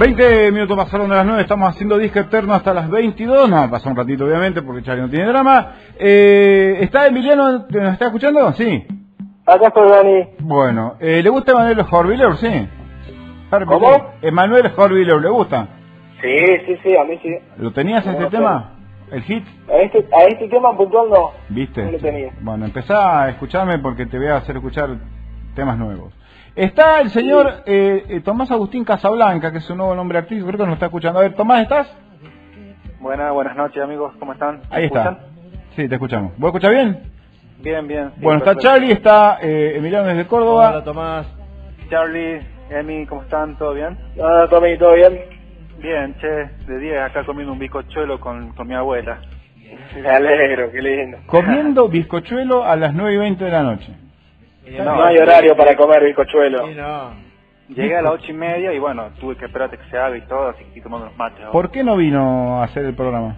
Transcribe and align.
20 0.00 0.50
minutos 0.52 0.78
pasaron 0.78 1.10
de 1.10 1.14
las 1.16 1.26
9, 1.26 1.42
estamos 1.42 1.68
haciendo 1.68 1.98
disco 1.98 2.20
eterno 2.20 2.54
hasta 2.54 2.72
las 2.72 2.88
22. 2.88 3.50
No, 3.50 3.68
pasa 3.68 3.90
un 3.90 3.96
ratito 3.96 4.24
obviamente 4.24 4.62
porque 4.62 4.82
Charlie 4.82 5.02
no 5.02 5.10
tiene 5.10 5.26
drama. 5.26 5.74
Eh, 5.98 6.78
¿Está 6.80 7.06
Emiliano? 7.06 7.66
¿Nos 7.68 7.92
está 7.92 8.06
escuchando? 8.06 8.50
Sí. 8.52 8.86
Acá 9.44 9.66
estoy, 9.68 9.90
Dani. 9.90 10.28
Bueno, 10.38 10.94
eh, 11.00 11.22
¿le 11.22 11.28
gusta 11.28 11.52
Emanuel 11.52 11.84
Horviller? 11.90 12.34
Sí. 12.36 12.68
¿Cómo? 13.66 14.12
Emanuel 14.22 14.72
Horviller, 14.74 15.20
¿le 15.20 15.28
gusta? 15.28 15.68
Sí, 16.22 16.36
sí, 16.64 16.78
sí, 16.82 16.96
a 16.96 17.04
mí 17.04 17.18
sí. 17.22 17.36
¿Lo 17.58 17.70
tenías 17.70 18.06
este 18.06 18.22
No, 18.22 18.30
tema? 18.30 18.76
¿El 19.12 19.20
hit? 19.22 19.44
A 19.68 19.76
este, 19.82 19.98
a 20.18 20.24
este 20.28 20.48
tema 20.48 20.74
puntual 20.78 21.10
no. 21.10 21.32
¿Viste? 21.50 21.84
No 21.84 21.92
lo 21.92 21.98
tenía. 21.98 22.32
Bueno, 22.40 22.64
empezá 22.64 23.24
a 23.24 23.28
escucharme 23.28 23.78
porque 23.78 24.06
te 24.06 24.16
voy 24.16 24.28
a 24.28 24.36
hacer 24.36 24.56
escuchar 24.56 24.96
temas 25.54 25.76
nuevos. 25.76 26.14
Está 26.56 27.00
el 27.00 27.10
señor 27.10 27.62
eh, 27.66 28.04
eh, 28.08 28.20
Tomás 28.20 28.50
Agustín 28.50 28.84
Casablanca, 28.84 29.52
que 29.52 29.58
es 29.58 29.64
su 29.64 29.74
nuevo 29.76 29.94
nombre 29.94 30.18
artístico, 30.18 30.48
creo 30.48 30.58
que 30.58 30.66
nos 30.66 30.74
está 30.74 30.86
escuchando. 30.86 31.20
A 31.20 31.22
ver, 31.22 31.34
Tomás, 31.34 31.62
¿estás? 31.62 31.96
Buenas, 32.98 33.32
buenas 33.32 33.56
noches 33.56 33.82
amigos, 33.82 34.12
¿cómo 34.18 34.32
están? 34.32 34.60
Ahí 34.70 34.82
¿Me 34.82 34.86
está. 34.86 35.02
escuchan? 35.02 35.18
Sí, 35.76 35.88
te 35.88 35.94
escuchamos. 35.94 36.32
¿Vos 36.36 36.48
escuchás 36.48 36.70
bien? 36.72 37.00
Bien, 37.62 37.86
bien. 37.86 38.10
sí, 38.14 38.20
bueno, 38.22 38.38
está. 38.38 38.56
Charlie, 38.56 38.92
está 38.92 39.38
eh, 39.40 39.74
Emiliano 39.76 40.08
desde 40.08 40.26
Córdoba. 40.26 40.70
Hola 40.70 40.84
Tomás. 40.84 41.26
Charlie, 41.88 42.40
Emi, 42.70 43.06
¿cómo 43.06 43.22
están? 43.22 43.56
¿Todo 43.56 43.74
bien? 43.74 43.96
Ah, 44.22 44.46
Tommy, 44.50 44.76
¿todo 44.76 44.94
bien? 44.94 45.18
Bien, 45.78 46.14
che, 46.20 46.26
de 46.66 46.78
10 46.78 47.00
acá 47.00 47.24
comiendo 47.24 47.52
un 47.52 47.58
bizcochuelo 47.58 48.20
con, 48.20 48.52
con 48.52 48.66
mi 48.68 48.74
abuela. 48.74 49.18
Me 49.94 50.08
alegro, 50.08 50.70
qué 50.70 50.82
lindo. 50.82 51.18
Comiendo 51.26 51.88
bizcochuelo 51.88 52.64
a 52.64 52.76
las 52.76 52.92
9 52.92 53.14
y 53.14 53.16
20 53.18 53.44
de 53.44 53.50
la 53.50 53.62
noche. 53.62 53.92
No, 54.78 55.04
hay 55.04 55.18
horario 55.18 55.56
para 55.56 55.76
comer 55.76 56.04
bizcochuelo. 56.04 56.66
Sí, 56.66 56.74
no. 56.74 57.30
Llegué 57.68 57.96
a 57.96 58.02
las 58.02 58.12
8 58.14 58.24
y 58.28 58.34
media 58.34 58.72
y 58.72 58.78
bueno, 58.78 59.10
tuve 59.20 59.36
que 59.36 59.44
esperar 59.44 59.68
a 59.68 59.76
que 59.76 59.90
se 59.90 59.96
haga 59.96 60.16
y 60.16 60.22
todo, 60.22 60.48
así 60.48 60.58
que 60.58 60.68
estoy 60.68 60.82
tomando 60.82 61.06
unos 61.06 61.18
mates 61.18 61.38
ahora. 61.40 61.52
¿Por 61.52 61.70
qué 61.70 61.84
no 61.84 61.96
vino 61.96 62.60
a 62.60 62.64
hacer 62.64 62.84
el 62.84 62.94
programa? 62.94 63.36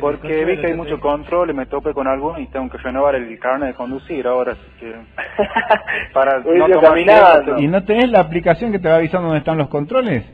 Porque 0.00 0.44
vi 0.44 0.56
que 0.58 0.66
hay 0.66 0.74
mucho 0.74 0.98
control 0.98 1.50
y 1.50 1.54
me 1.54 1.66
topé 1.66 1.92
con 1.92 2.08
alguno 2.08 2.40
y 2.40 2.46
tengo 2.48 2.68
que 2.68 2.78
renovar 2.78 3.14
el 3.14 3.38
carnet 3.38 3.68
de 3.68 3.74
conducir 3.74 4.26
ahora, 4.26 4.52
así 4.52 4.70
que... 4.80 4.92
Para 6.12 6.38
no 6.38 6.42
tomar 6.42 6.80
caminado. 6.80 7.42
tiempo, 7.44 7.62
¿Y 7.62 7.68
no 7.68 7.84
tenés 7.84 8.10
la 8.10 8.20
aplicación 8.20 8.72
que 8.72 8.80
te 8.80 8.88
va 8.88 8.96
avisando 8.96 9.28
dónde 9.28 9.38
están 9.38 9.58
los 9.58 9.68
controles? 9.68 10.24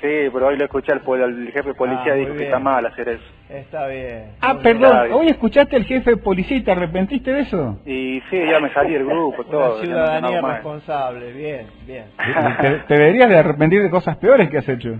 Sí, 0.00 0.30
pero 0.32 0.46
hoy 0.46 0.56
lo 0.56 0.64
escuché 0.64 0.92
al, 0.92 1.00
jefe 1.00 1.68
de 1.68 1.74
policía 1.74 2.12
Ah, 2.12 2.14
dijo 2.14 2.34
que 2.34 2.44
está 2.44 2.58
mal 2.60 2.86
hacer 2.86 3.08
eso. 3.08 3.24
Está 3.48 3.88
bien. 3.88 4.32
Ah, 4.40 4.54
Muy 4.54 4.62
perdón, 4.62 5.02
bien. 5.02 5.12
hoy 5.12 5.26
escuchaste 5.26 5.74
al 5.74 5.84
jefe 5.84 6.10
de 6.10 6.16
policía 6.18 6.56
y 6.56 6.62
te 6.62 6.70
arrepentiste 6.70 7.32
de 7.32 7.40
eso. 7.40 7.80
Y 7.84 8.20
sí, 8.30 8.38
ya 8.48 8.60
me 8.60 8.72
salí 8.72 8.92
del 8.92 9.06
grupo, 9.06 9.42
Una 9.42 9.50
todo. 9.50 9.68
no 9.78 9.82
ciudadanía 9.82 10.40
responsable. 10.40 11.32
Bien, 11.32 11.66
bien. 11.84 12.04
Te, 12.60 12.70
te 12.86 12.94
deberías 12.94 13.28
de 13.28 13.38
arrepentir 13.38 13.82
de 13.82 13.90
cosas 13.90 14.16
peores 14.18 14.48
que 14.48 14.58
has 14.58 14.68
hecho. 14.68 14.94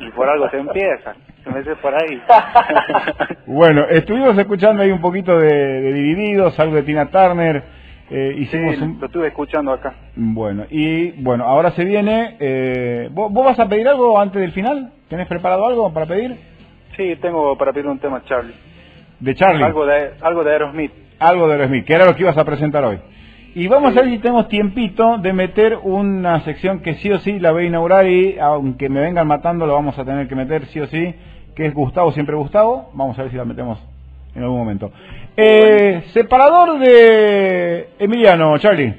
Y 0.00 0.10
por 0.10 0.28
algo 0.28 0.48
se 0.50 0.58
empieza. 0.58 1.14
Se 1.44 1.50
me 1.50 1.76
por 1.76 1.94
ahí. 1.94 2.22
Bueno, 3.46 3.86
estuvimos 3.88 4.36
escuchando 4.38 4.82
ahí 4.82 4.90
un 4.90 5.00
poquito 5.00 5.38
de, 5.38 5.48
de 5.48 5.92
Divididos, 5.92 6.58
algo 6.58 6.76
de 6.76 6.82
Tina 6.82 7.06
Turner. 7.10 7.79
Eh, 8.10 8.32
Sí, 8.36 8.42
hicimos 8.42 8.78
un... 8.80 8.98
lo 9.00 9.06
estuve 9.06 9.28
escuchando 9.28 9.72
acá. 9.72 9.94
Bueno, 10.16 10.64
y 10.70 11.10
bueno, 11.22 11.44
ahora 11.44 11.70
se 11.72 11.84
viene... 11.84 12.36
Eh, 12.40 13.08
¿vos, 13.12 13.32
vos 13.32 13.44
vas 13.44 13.58
a 13.58 13.68
pedir 13.68 13.88
algo 13.88 14.18
antes 14.18 14.40
del 14.40 14.52
final? 14.52 14.92
¿Tenés 15.08 15.26
preparado 15.26 15.66
algo 15.66 15.92
para 15.92 16.06
pedir? 16.06 16.36
Sí, 16.96 17.16
tengo 17.20 17.56
para 17.56 17.72
pedir 17.72 17.86
un 17.86 17.98
tema 17.98 18.22
Charlie. 18.24 18.54
De 19.20 19.34
Charlie. 19.34 19.64
Algo 19.64 19.86
de, 19.86 20.10
algo 20.20 20.44
de 20.44 20.52
Aerosmith. 20.52 20.92
Algo 21.18 21.46
de 21.46 21.54
Aerosmith, 21.54 21.84
que 21.84 21.94
era 21.94 22.06
lo 22.06 22.14
que 22.14 22.22
ibas 22.22 22.36
a 22.36 22.44
presentar 22.44 22.84
hoy. 22.84 22.98
Y 23.54 23.66
vamos 23.66 23.96
a 23.96 24.02
ver 24.02 24.10
si 24.10 24.18
tenemos 24.18 24.48
tiempito 24.48 25.18
de 25.18 25.32
meter 25.32 25.78
una 25.82 26.40
sección 26.40 26.80
que 26.80 26.94
sí 26.94 27.10
o 27.10 27.18
sí 27.18 27.40
la 27.40 27.50
voy 27.50 27.64
a 27.64 27.66
inaugurar 27.66 28.06
y 28.06 28.38
aunque 28.38 28.88
me 28.88 29.00
vengan 29.00 29.26
matando 29.26 29.66
lo 29.66 29.74
vamos 29.74 29.98
a 29.98 30.04
tener 30.04 30.28
que 30.28 30.36
meter 30.36 30.66
sí 30.66 30.78
o 30.78 30.86
sí, 30.86 31.14
que 31.56 31.66
es 31.66 31.74
Gustavo, 31.74 32.12
siempre 32.12 32.36
Gustavo. 32.36 32.90
Vamos 32.94 33.18
a 33.18 33.22
ver 33.22 33.32
si 33.32 33.36
la 33.36 33.44
metemos 33.44 33.84
en 34.34 34.42
algún 34.42 34.58
momento. 34.58 34.92
Eh, 35.36 36.04
separador 36.12 36.78
de 36.78 37.88
Emiliano, 37.98 38.58
Charlie. 38.58 38.94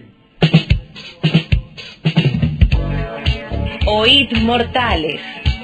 Oíd 3.85 4.31
Mortales 4.41 5.21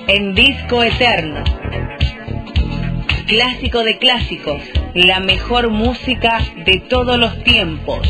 en 0.07 0.33
Disco 0.35 0.83
Eterno. 0.83 1.43
Clásico 3.27 3.83
de 3.83 3.97
clásicos, 3.97 4.61
la 4.93 5.19
mejor 5.19 5.69
música 5.69 6.39
de 6.65 6.79
todos 6.89 7.17
los 7.17 7.43
tiempos. 7.43 8.07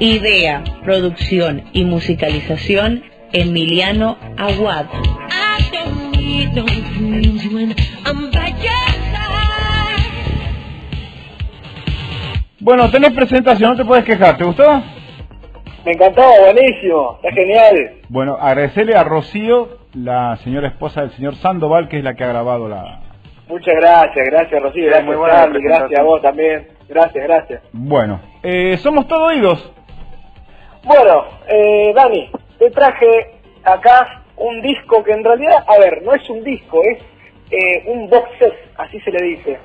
Idea, 0.00 0.62
producción 0.82 1.64
y 1.72 1.84
musicalización 1.84 3.04
Emiliano 3.32 4.18
Aguad. 4.36 4.86
Bueno, 12.60 12.90
tenés 12.90 13.12
presentación, 13.12 13.70
no 13.70 13.76
te 13.76 13.84
puedes 13.84 14.04
quejar, 14.04 14.36
¿te 14.36 14.44
gustó? 14.44 14.82
Me 15.84 15.92
encantó, 15.92 16.22
buenísimo, 16.42 17.18
está 17.22 17.32
genial. 17.34 17.92
Bueno, 18.10 18.36
agradecerle 18.38 18.94
a 18.94 19.02
Rocío, 19.02 19.78
la 19.94 20.36
señora 20.44 20.68
esposa 20.68 21.00
del 21.00 21.10
señor 21.12 21.36
Sandoval, 21.36 21.88
que 21.88 21.98
es 21.98 22.04
la 22.04 22.14
que 22.14 22.24
ha 22.24 22.28
grabado 22.28 22.68
la... 22.68 23.00
Muchas 23.48 23.74
gracias, 23.74 24.26
gracias 24.26 24.62
Rocío, 24.62 24.84
gracias 24.84 25.06
muy 25.06 25.16
buena 25.16 25.36
Charlie, 25.36 25.52
presentación. 25.52 25.88
gracias 25.88 26.00
a 26.00 26.04
vos 26.04 26.22
también. 26.22 26.68
Gracias, 26.88 27.24
gracias. 27.24 27.62
Bueno, 27.72 28.20
eh, 28.42 28.76
somos 28.76 29.08
todo 29.08 29.24
oídos. 29.26 29.72
Bueno, 30.84 31.24
eh, 31.48 31.92
Dani, 31.94 32.30
te 32.58 32.70
traje 32.70 33.06
acá 33.64 34.22
un 34.36 34.60
disco 34.60 35.02
que 35.02 35.12
en 35.12 35.24
realidad, 35.24 35.64
a 35.66 35.78
ver, 35.78 36.02
no 36.02 36.12
es 36.14 36.28
un 36.28 36.44
disco, 36.44 36.80
es 36.84 36.98
eh, 37.50 37.84
un 37.86 38.08
box 38.08 38.28
set, 38.38 38.52
así 38.76 39.00
se 39.00 39.10
le 39.10 39.22
dice. 39.24 39.58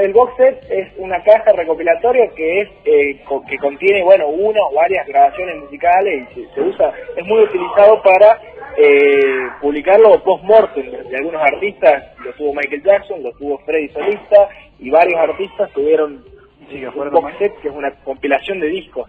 El 0.00 0.12
box 0.12 0.32
set 0.36 0.64
es 0.70 0.88
una 0.98 1.22
caja 1.22 1.52
recopilatoria 1.52 2.28
que 2.34 2.60
es 2.62 2.68
eh, 2.84 3.22
co- 3.24 3.44
que 3.48 3.56
contiene, 3.58 4.02
bueno, 4.02 4.26
una 4.28 4.60
o 4.62 4.74
varias 4.74 5.06
grabaciones 5.06 5.56
musicales 5.60 6.28
y 6.30 6.34
se, 6.46 6.54
se 6.54 6.60
usa, 6.60 6.92
es 7.16 7.24
muy 7.24 7.40
utilizado 7.42 8.02
para 8.02 8.40
eh, 8.76 9.20
publicarlo 9.60 10.22
post-mortem 10.24 10.90
de, 10.90 11.02
de 11.04 11.16
algunos 11.16 11.40
artistas, 11.42 12.04
lo 12.24 12.32
tuvo 12.32 12.52
Michael 12.54 12.82
Jackson, 12.82 13.22
lo 13.22 13.32
tuvo 13.32 13.58
Freddy 13.58 13.88
Solista 13.90 14.48
y 14.78 14.90
varios 14.90 15.20
artistas 15.20 15.70
tuvieron 15.72 16.24
Sí, 16.68 16.80
que 16.80 16.86
un 16.88 16.92
fueron 16.94 17.14
box 17.14 17.38
set 17.38 17.54
que 17.60 17.68
es 17.68 17.74
una 17.74 17.92
compilación 18.02 18.58
de 18.58 18.66
discos. 18.66 19.08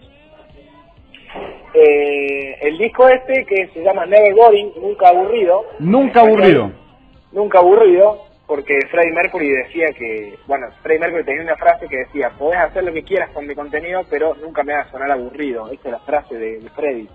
Eh, 1.73 2.57
el 2.61 2.77
disco 2.77 3.07
este 3.09 3.45
que 3.45 3.67
se 3.73 3.81
llama 3.83 4.05
Never 4.05 4.33
Boring, 4.35 4.71
nunca 4.79 5.09
aburrido. 5.09 5.65
Nunca 5.79 6.21
aburrido. 6.21 6.71
Nunca 7.31 7.59
aburrido, 7.59 8.26
porque 8.47 8.73
Freddie 8.89 9.11
Mercury 9.13 9.49
decía 9.49 9.87
que, 9.97 10.39
bueno, 10.47 10.67
Freddie 10.81 10.99
Mercury 11.01 11.23
tenía 11.25 11.43
una 11.43 11.57
frase 11.57 11.87
que 11.87 11.97
decía, 11.97 12.31
podés 12.39 12.59
hacer 12.61 12.83
lo 12.85 12.93
que 12.93 13.03
quieras 13.03 13.29
con 13.31 13.45
mi 13.45 13.53
contenido, 13.53 14.01
pero 14.09 14.35
nunca 14.35 14.63
me 14.63 14.73
hagas 14.73 14.89
sonar 14.89 15.11
aburrido. 15.11 15.67
Esa 15.69 15.81
es 15.89 15.91
la 15.91 15.99
frase 15.99 16.35
de, 16.35 16.59
de 16.61 16.69
Freddie. 16.69 17.09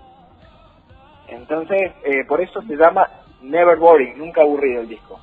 Entonces, 1.27 1.91
eh, 2.03 2.23
por 2.27 2.41
eso 2.41 2.61
se 2.61 2.75
llama 2.75 3.09
Never 3.41 3.77
Boring, 3.77 4.17
nunca 4.17 4.41
aburrido 4.41 4.81
el 4.81 4.89
disco. 4.89 5.19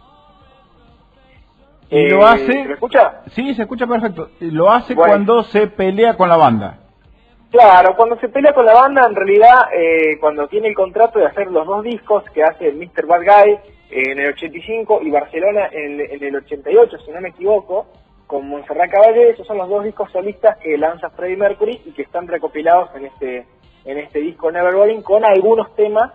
Y 1.90 2.08
lo 2.08 2.20
Eh, 2.20 2.24
hace... 2.24 2.52
¿Se 2.64 2.72
escucha? 2.72 3.20
Sí, 3.28 3.54
se 3.54 3.62
escucha 3.62 3.86
perfecto. 3.86 4.30
Lo 4.40 4.70
hace 4.70 4.94
Bueno. 4.94 5.10
cuando 5.12 5.42
se 5.44 5.66
pelea 5.68 6.16
con 6.16 6.28
la 6.28 6.36
banda. 6.36 6.78
Claro, 7.50 7.96
cuando 7.96 8.16
se 8.20 8.28
pelea 8.28 8.52
con 8.52 8.64
la 8.64 8.74
banda, 8.74 9.06
en 9.06 9.14
realidad, 9.16 9.54
eh, 9.76 10.18
cuando 10.20 10.46
tiene 10.46 10.68
el 10.68 10.74
contrato 10.74 11.18
de 11.18 11.26
hacer 11.26 11.48
los 11.50 11.66
dos 11.66 11.82
discos 11.82 12.22
que 12.32 12.44
hace 12.44 12.70
Mr. 12.72 13.06
Bad 13.06 13.22
Guy 13.24 13.58
en 13.90 14.18
el 14.18 14.28
85 14.28 15.00
y 15.02 15.10
Barcelona 15.10 15.68
en, 15.72 16.00
el 16.00 16.36
88, 16.36 16.98
si 17.04 17.10
no 17.10 17.20
me 17.20 17.30
equivoco, 17.30 17.86
con 18.26 18.48
Montserrat 18.48 18.90
Caballé, 18.90 19.30
esos 19.30 19.46
son 19.46 19.58
los 19.58 19.68
dos 19.68 19.84
discos 19.84 20.10
solistas 20.12 20.56
que 20.58 20.78
lanza 20.78 21.10
Freddie 21.10 21.36
Mercury 21.36 21.80
y 21.84 21.90
que 21.92 22.02
están 22.02 22.28
recopilados 22.28 22.94
en 22.94 23.06
este 23.06 23.46
en 23.84 23.98
este 23.98 24.20
disco 24.20 24.52
Never 24.52 24.74
Boring 24.74 25.02
con 25.02 25.24
algunos 25.24 25.74
temas 25.74 26.12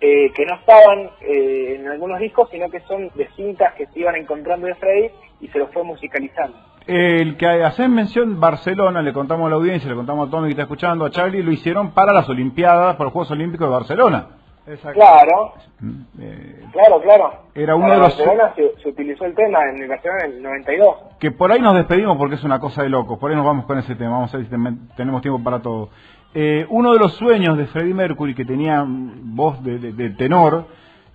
eh, 0.00 0.32
que 0.32 0.46
no 0.46 0.54
estaban 0.54 1.10
eh, 1.20 1.76
en 1.78 1.88
algunos 1.88 2.20
discos, 2.20 2.48
sino 2.50 2.70
que 2.70 2.80
son 2.80 3.10
de 3.14 3.28
cintas 3.36 3.74
que 3.74 3.86
se 3.86 4.00
iban 4.00 4.16
encontrando 4.16 4.66
de 4.66 4.74
Freddie 4.76 5.10
y 5.40 5.48
se 5.48 5.58
los 5.58 5.70
fue 5.72 5.84
musicalizando. 5.84 6.56
El 6.86 7.36
que 7.36 7.46
haces 7.46 7.88
mención 7.88 8.40
Barcelona, 8.40 9.02
le 9.02 9.12
contamos 9.12 9.46
a 9.46 9.50
la 9.50 9.56
audiencia, 9.56 9.90
le 9.90 9.96
contamos 9.96 10.28
a 10.28 10.30
Tommy 10.30 10.46
que 10.46 10.52
está 10.52 10.62
escuchando, 10.62 11.04
a 11.04 11.10
Charlie, 11.10 11.42
lo 11.42 11.52
hicieron 11.52 11.92
para 11.92 12.12
las 12.12 12.28
Olimpiadas, 12.28 12.96
para 12.96 13.04
los 13.04 13.12
Juegos 13.12 13.30
Olímpicos 13.32 13.66
de 13.68 13.72
Barcelona. 13.72 14.39
Exacto. 14.70 15.00
Claro, 15.00 15.52
Mm, 15.80 16.02
eh, 16.20 16.64
Claro, 16.72 17.00
claro. 17.00 17.32
Era 17.54 17.74
uno 17.74 17.84
Para 17.86 17.94
de 17.96 18.00
los- 18.02 18.16
Barcelona 18.18 18.52
se, 18.54 18.82
se 18.82 18.88
utilizó 18.90 19.24
el 19.24 19.34
tema 19.34 19.58
en 19.70 19.82
el 19.82 19.88
Barcelona 19.88 20.24
en 20.26 20.32
el 20.32 20.42
92. 20.42 20.96
que 21.18 21.30
por 21.30 21.50
ahí 21.50 21.60
nos 21.60 21.74
despedimos 21.74 22.16
porque 22.18 22.34
es 22.34 22.44
una 22.44 22.58
cosa 22.60 22.82
de 22.82 22.90
locos, 22.90 23.18
por 23.18 23.30
ahí 23.30 23.36
nos 23.36 23.46
vamos 23.46 23.64
con 23.64 23.78
ese 23.78 23.94
tema, 23.94 24.12
vamos 24.12 24.32
a 24.34 24.36
ver 24.36 24.46
si 24.46 24.50
ten- 24.50 24.88
tenemos 24.96 25.22
tiempo 25.22 25.42
para 25.42 25.60
todo. 25.60 25.88
Eh, 26.34 26.66
uno 26.68 26.92
de 26.92 26.98
los 26.98 27.14
sueños 27.14 27.56
de 27.58 27.66
Freddie 27.66 27.94
Mercury, 27.94 28.34
que 28.34 28.44
tenía 28.44 28.84
voz 28.86 29.62
de, 29.64 29.78
de- 29.78 29.92
de 29.92 30.10
tenor, 30.10 30.66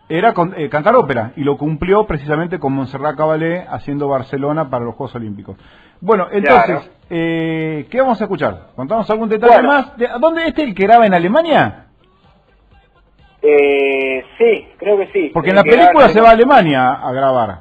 era 0.09 0.33
con- 0.33 0.53
eh, 0.57 0.67
cantar 0.69 0.95
ópera, 0.95 1.31
y 1.35 1.43
lo 1.43 1.57
cumplió 1.57 2.05
precisamente 2.05 2.59
con 2.59 2.73
Montserrat 2.73 3.15
Caballé 3.15 3.65
haciendo 3.69 4.07
Barcelona 4.07 4.69
para 4.69 4.83
los 4.85 4.95
Juegos 4.95 5.15
Olímpicos. 5.15 5.57
Bueno, 6.01 6.27
entonces, 6.31 6.65
Claro. 6.65 6.81
eh, 7.09 7.87
¿qué 7.89 8.01
vamos 8.01 8.19
a 8.19 8.25
escuchar? 8.25 8.67
¿Contamos 8.75 9.09
algún 9.09 9.29
detalle 9.29 9.53
Bueno. 9.53 9.69
más? 9.69 9.97
¿De- 9.97 10.09
¿Dónde 10.19 10.47
este 10.47 10.63
el 10.63 10.75
que 10.75 10.83
graba 10.83 11.05
en 11.05 11.13
Alemania? 11.13 11.84
Eh, 13.47 14.23
sí, 14.37 14.67
creo 14.77 14.97
que 14.97 15.07
sí. 15.07 15.29
Porque 15.33 15.49
en 15.51 15.55
la 15.57 15.63
película 15.63 16.09
se 16.09 16.19
va 16.21 16.29
a 16.29 16.31
Alemania 16.31 16.93
a 16.93 17.11
grabar. 17.11 17.59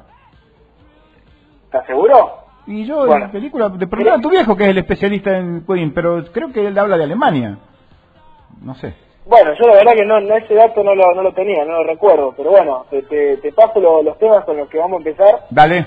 ¿Estás 1.65 1.85
seguro? 1.85 2.39
Y 2.67 2.85
yo 2.85 3.05
en 3.05 3.19
la 3.19 3.31
película, 3.31 3.69
de 3.69 3.85
preguntar 3.85 4.17
a 4.17 4.21
tu 4.21 4.29
viejo 4.29 4.55
que 4.55 4.63
es 4.63 4.69
el 4.69 4.77
especialista 4.79 5.37
en 5.37 5.63
Queen, 5.65 5.93
pero 5.93 6.23
creo 6.31 6.51
que 6.51 6.65
él 6.65 6.77
habla 6.79 6.97
de 6.97 7.03
Alemania. 7.03 7.57
No 8.61 8.73
sé. 8.75 8.93
Bueno, 9.27 9.51
yo 9.59 9.67
la 9.67 9.75
verdad 9.75 9.93
que 9.93 10.05
no, 10.05 10.19
no 10.21 10.35
ese 10.35 10.53
dato 10.55 10.83
no 10.83 10.95
lo, 10.95 11.13
no 11.13 11.21
lo 11.21 11.33
tenía, 11.33 11.63
no 11.65 11.73
lo 11.73 11.83
recuerdo, 11.83 12.33
pero 12.37 12.51
bueno, 12.51 12.85
te, 12.89 13.01
te, 13.03 13.37
te 13.37 13.51
paso 13.51 13.79
lo- 13.79 14.01
los 14.03 14.17
temas 14.17 14.43
con 14.45 14.57
los 14.57 14.67
que 14.69 14.77
vamos 14.79 14.95
a 14.95 15.09
empezar. 15.09 15.45
Dale. 15.49 15.85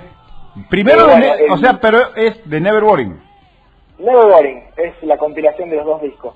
Primero, 0.69 1.07
bueno, 1.07 1.35
el- 1.35 1.51
o 1.51 1.57
sea, 1.57 1.79
pero 1.81 2.15
es 2.17 2.49
de 2.49 2.61
Never 2.61 2.83
Boring. 2.83 3.21
Never 3.99 4.27
Boring 4.27 4.65
es 4.77 5.03
la 5.03 5.17
compilación 5.17 5.71
de 5.71 5.77
los 5.77 5.87
dos 5.87 6.03
discos. 6.03 6.35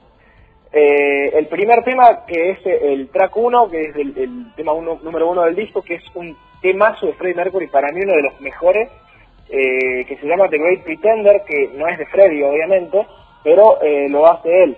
Eh, 0.73 1.31
el 1.39 1.47
primer 1.49 1.85
tema, 1.85 2.25
que 2.27 2.51
es 2.51 2.59
el 2.65 3.09
track 3.11 3.37
1, 3.37 3.69
que 3.69 3.81
es 3.83 3.97
el, 3.97 4.17
el 4.17 4.55
tema 4.57 4.73
uno, 4.73 4.99
número 5.03 5.29
uno 5.31 5.43
del 5.43 5.55
disco, 5.55 5.83
que 5.83 5.97
es 5.97 6.05
un 6.15 6.37
temazo 6.63 7.07
de 7.07 7.13
Freddie 7.15 7.35
Mercury, 7.37 7.67
para 7.67 7.93
mí 7.93 8.01
uno 8.03 8.15
de 8.15 8.23
los 8.23 8.41
mejores, 8.41 8.89
eh, 9.51 10.05
que 10.07 10.17
se 10.17 10.27
llama 10.27 10.49
The 10.49 10.57
Great 10.59 10.83
Pretender, 10.83 11.43
que 11.47 11.71
no 11.77 11.87
es 11.89 11.99
de 11.99 12.07
Freddie, 12.07 12.45
obviamente, 12.45 13.07
pero 13.45 13.83
eh, 13.83 14.09
lo 14.09 14.27
hace 14.27 14.63
él. 14.65 14.77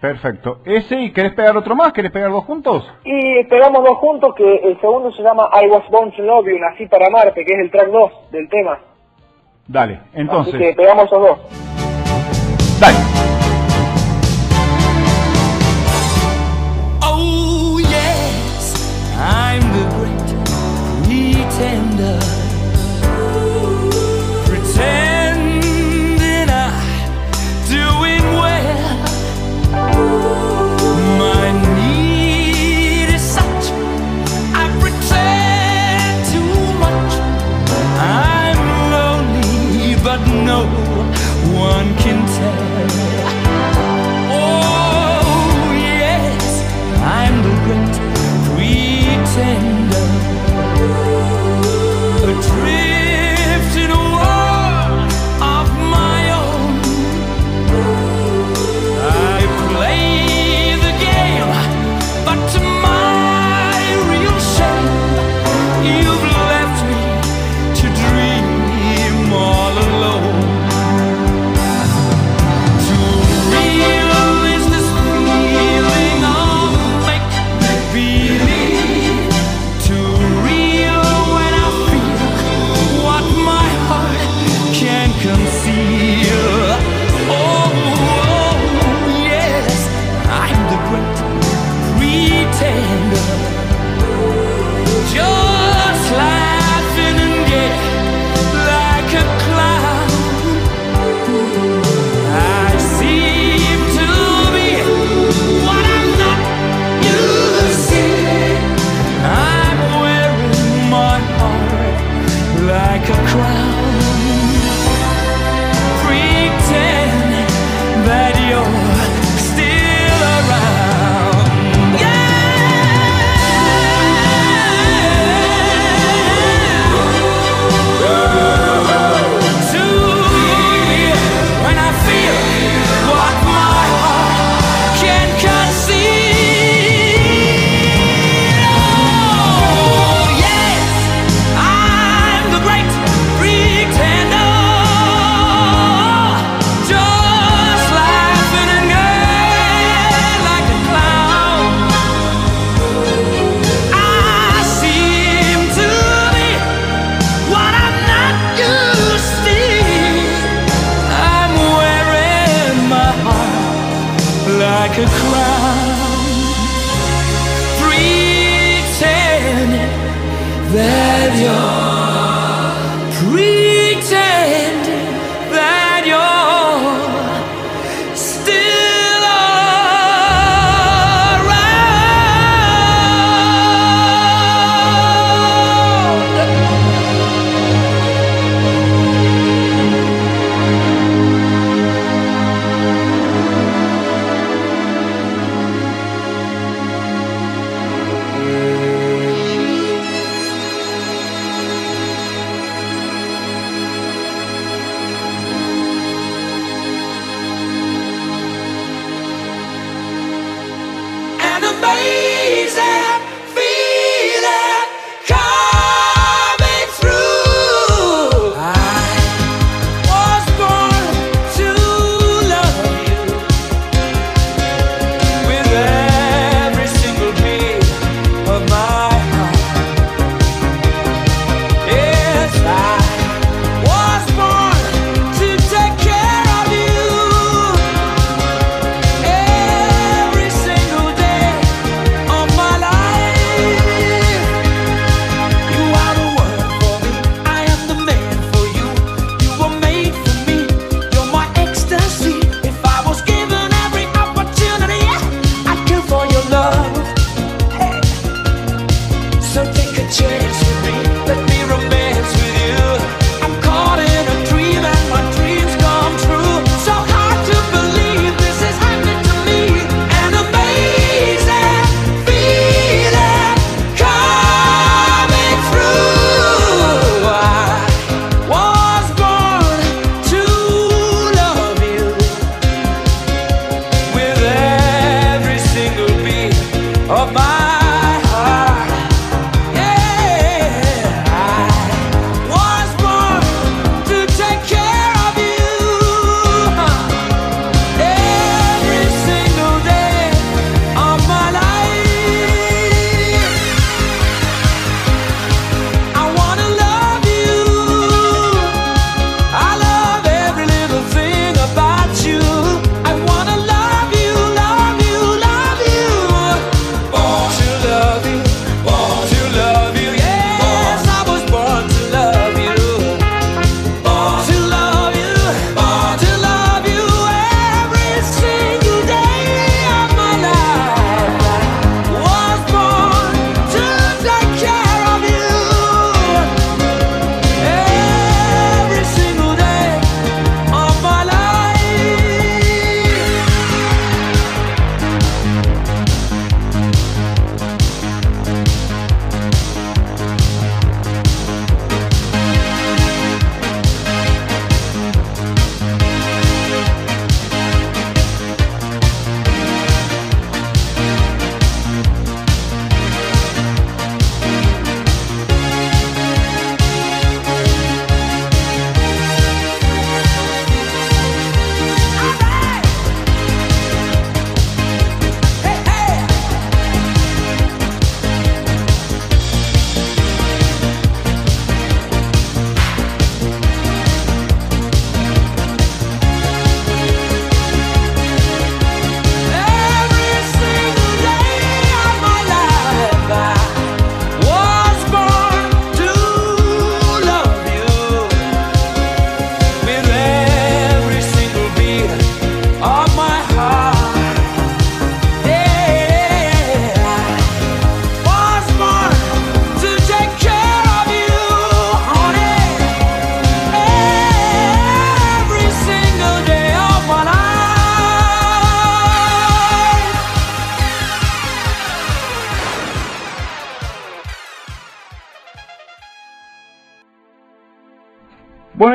Perfecto. 0.00 0.60
Ese, 0.64 0.98
¿y 0.98 1.12
querés 1.12 1.34
pegar 1.34 1.54
otro 1.58 1.76
más? 1.76 1.92
¿Querés 1.92 2.10
pegar 2.10 2.30
dos 2.30 2.44
juntos? 2.44 2.90
Y 3.04 3.44
pegamos 3.44 3.84
dos 3.84 3.98
juntos, 3.98 4.34
que 4.34 4.56
el 4.56 4.80
segundo 4.80 5.12
se 5.12 5.22
llama 5.22 5.50
I 5.62 5.66
Was 5.68 5.86
Born 5.90 6.12
to 6.12 6.22
Love 6.22 6.46
You, 6.46 6.58
Nací 6.58 6.86
para 6.86 7.08
Amarte, 7.08 7.44
que 7.44 7.52
es 7.52 7.58
el 7.58 7.70
track 7.70 7.88
2 7.88 8.30
del 8.30 8.48
tema. 8.48 8.80
Dale, 9.66 9.94
Así 9.96 10.10
que 10.14 10.20
entonces. 10.20 10.76
pegamos 10.76 11.04
esos 11.04 11.20
dos. 11.20 11.38
Dale. 12.80 13.29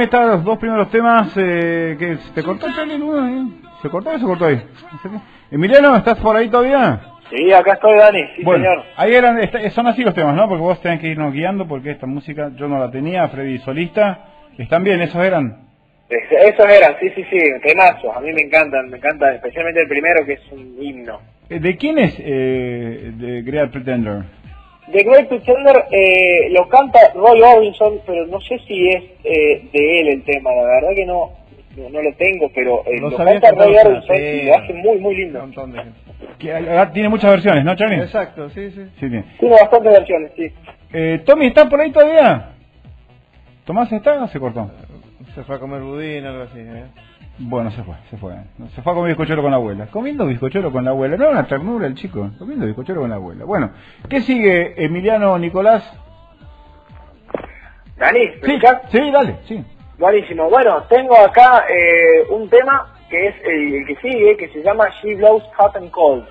Están 0.05 0.27
los 0.27 0.43
dos 0.43 0.57
primeros 0.57 0.89
temas. 0.89 1.31
Eh, 1.35 1.95
que 1.99 2.17
¿Te 2.33 2.43
cortó 2.43 2.67
el 2.67 3.01
uno, 3.03 3.27
eh? 3.27 3.47
¿Se 3.81 3.89
cortó 3.89 4.11
o 4.11 4.17
se 4.19 4.25
cortó 4.25 4.45
ahí? 4.47 4.61
Emiliano, 5.51 5.95
¿estás 5.95 6.17
por 6.19 6.35
ahí 6.35 6.49
todavía? 6.49 6.99
Sí, 7.29 7.51
acá 7.51 7.73
estoy, 7.73 7.97
Dani. 7.97 8.21
Sí, 8.35 8.43
bueno, 8.43 8.63
señor. 8.65 8.83
ahí 8.97 9.13
eran, 9.15 9.71
son 9.71 9.87
así 9.87 10.03
los 10.03 10.13
temas, 10.13 10.35
¿no? 10.35 10.47
Porque 10.47 10.61
vos 10.61 10.81
tenés 10.81 10.99
que 10.99 11.07
irnos 11.07 11.33
guiando 11.33 11.67
porque 11.67 11.91
esta 11.91 12.05
música 12.05 12.51
yo 12.55 12.67
no 12.67 12.79
la 12.79 12.91
tenía, 12.91 13.27
Freddy 13.29 13.57
solista. 13.59 14.25
¿Están 14.57 14.83
bien? 14.83 15.01
¿Esos 15.01 15.23
eran? 15.23 15.65
Es- 16.07 16.53
Esos 16.53 16.65
eran, 16.65 16.95
sí, 16.99 17.09
sí, 17.15 17.23
sí, 17.29 17.39
temazos. 17.63 18.15
A 18.15 18.19
mí 18.21 18.31
me 18.31 18.41
encantan, 18.43 18.89
me 18.89 18.97
encanta 18.97 19.33
especialmente 19.33 19.81
el 19.81 19.87
primero 19.87 20.25
que 20.25 20.33
es 20.33 20.51
un 20.51 20.75
himno. 20.79 21.19
Eh, 21.49 21.59
¿De 21.59 21.75
quién 21.77 21.97
es 21.97 22.15
eh, 22.19 23.11
The 23.19 23.41
Great 23.41 23.71
Pretender? 23.71 24.23
The 24.91 25.03
Great 25.03 25.27
Pretender 25.27 25.85
eh, 25.91 26.49
lo 26.51 26.67
canta 26.69 26.99
Roy 27.15 27.41
Orbison, 27.41 27.99
pero 28.05 28.27
no 28.27 28.39
sé 28.41 28.59
si 28.67 28.89
es 28.89 29.03
eh, 29.23 29.67
de 29.73 30.01
él 30.01 30.07
el 30.09 30.23
tema, 30.23 30.51
la 30.53 30.63
verdad 30.63 30.89
que 30.95 31.05
no 31.05 31.45
no, 31.77 31.89
no 31.89 32.01
lo 32.01 32.13
tengo, 32.13 32.49
pero 32.53 32.83
eh, 32.85 32.99
Lo 32.99 33.09
lo, 33.09 33.17
canta 33.17 33.51
Roy 33.51 33.75
Orbison 33.75 34.15
sí. 34.15 34.23
y 34.23 34.45
lo 34.45 34.55
hace 34.55 34.73
muy, 34.73 34.97
muy 34.97 35.13
Un 35.13 35.19
lindo. 35.19 35.39
montón 35.41 35.71
de 35.73 35.79
gente. 35.79 35.99
Que 36.39 36.87
tiene 36.93 37.09
muchas 37.09 37.31
versiones, 37.31 37.65
¿no, 37.65 37.75
Charlie? 37.75 38.01
Exacto, 38.01 38.49
sí, 38.49 38.71
sí. 38.71 38.85
Sí, 38.85 38.91
tiene. 38.99 39.23
Tiene 39.39 39.55
bastantes 39.55 39.91
versiones, 39.91 40.31
sí. 40.35 40.47
Eh, 40.93 41.21
Tommy, 41.25 41.47
¿está 41.47 41.67
por 41.67 41.81
ahí 41.81 41.91
todavía? 41.91 42.51
¿Tomás 43.65 43.91
está 43.91 44.23
o 44.23 44.27
se 44.27 44.39
cortó? 44.39 44.71
Se 45.33 45.43
fue 45.43 45.55
a 45.55 45.59
comer 45.59 45.81
budín, 45.81 46.25
algo 46.25 46.43
así, 46.43 46.59
¿eh? 46.59 46.85
Bueno, 47.37 47.69
se 47.71 47.83
fue, 47.83 47.95
se 48.09 48.17
fue. 48.17 48.33
Se 48.75 48.81
fue 48.81 48.91
a 48.93 48.95
comer 48.95 49.09
bizcochuelo 49.11 49.41
con 49.41 49.51
la 49.51 49.57
abuela. 49.57 49.87
Comiendo 49.87 50.25
bizcochuelo 50.25 50.71
con 50.71 50.85
la 50.85 50.91
abuela. 50.91 51.17
No, 51.17 51.29
una 51.31 51.45
ternura 51.47 51.85
el 51.87 51.95
chico. 51.95 52.29
Comiendo 52.39 52.65
bizcochuelo 52.65 53.01
con 53.01 53.09
la 53.09 53.17
abuela. 53.17 53.43
Bueno, 53.45 53.71
¿qué 54.09 54.21
sigue, 54.21 54.73
Emiliano 54.83 55.37
Nicolás? 55.37 55.83
Dani, 57.97 58.19
¿me 58.41 58.47
Sí, 58.47 58.59
sí, 58.91 59.11
dale, 59.11 59.35
sí. 59.45 59.63
Buenísimo. 59.97 60.49
Bueno, 60.49 60.83
tengo 60.89 61.17
acá 61.17 61.65
eh, 61.69 62.25
un 62.29 62.49
tema 62.49 62.93
que 63.09 63.27
es 63.27 63.35
el, 63.45 63.73
el 63.75 63.85
que 63.87 63.95
sigue, 63.97 64.35
que 64.37 64.49
se 64.49 64.61
llama 64.63 64.89
She 65.01 65.15
Blows 65.15 65.43
Hot 65.57 65.75
and 65.77 65.91
Cold, 65.91 66.25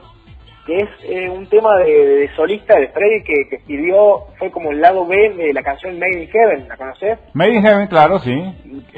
que 0.66 0.76
es 0.80 0.88
eh, 1.04 1.30
un 1.30 1.46
tema 1.48 1.76
de, 1.78 1.90
de 1.92 2.34
solista 2.34 2.78
de 2.78 2.88
Freddy 2.88 3.22
que, 3.22 3.48
que 3.48 3.56
escribió, 3.56 4.24
fue 4.38 4.50
como 4.50 4.72
el 4.72 4.80
lado 4.80 5.06
B 5.06 5.34
de 5.34 5.52
la 5.54 5.62
canción 5.62 5.98
Made 5.98 6.22
in 6.24 6.28
Heaven, 6.28 6.68
¿la 6.68 6.76
conoces? 6.76 7.18
Made 7.32 7.54
in 7.54 7.62
Heaven, 7.62 7.86
claro, 7.86 8.18
sí. 8.18 8.34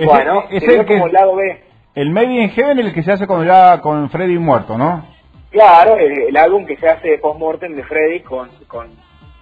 Bueno, 0.05 0.45
el, 0.51 0.61
que- 0.61 0.85
como 0.87 1.07
el 1.07 1.13
lado 1.13 1.37
B. 1.37 1.63
el 1.97 2.11
Made 2.11 2.27
in 2.43 2.51
Heaven 2.51 2.79
el 2.79 2.95
que 2.95 3.03
se 3.03 3.11
hace 3.13 3.27
con, 3.27 3.45
ya 3.45 3.81
con 3.81 4.09
Freddy 4.11 4.39
muerto, 4.39 4.79
¿no? 4.79 5.05
Claro, 5.51 5.97
el, 5.97 6.29
el 6.29 6.37
álbum 6.37 6.65
que 6.67 6.77
se 6.77 6.89
hace 6.89 7.19
post-mortem 7.19 7.75
de 7.75 7.83
Freddy 7.85 8.21
con, 8.21 8.49
con 8.69 8.89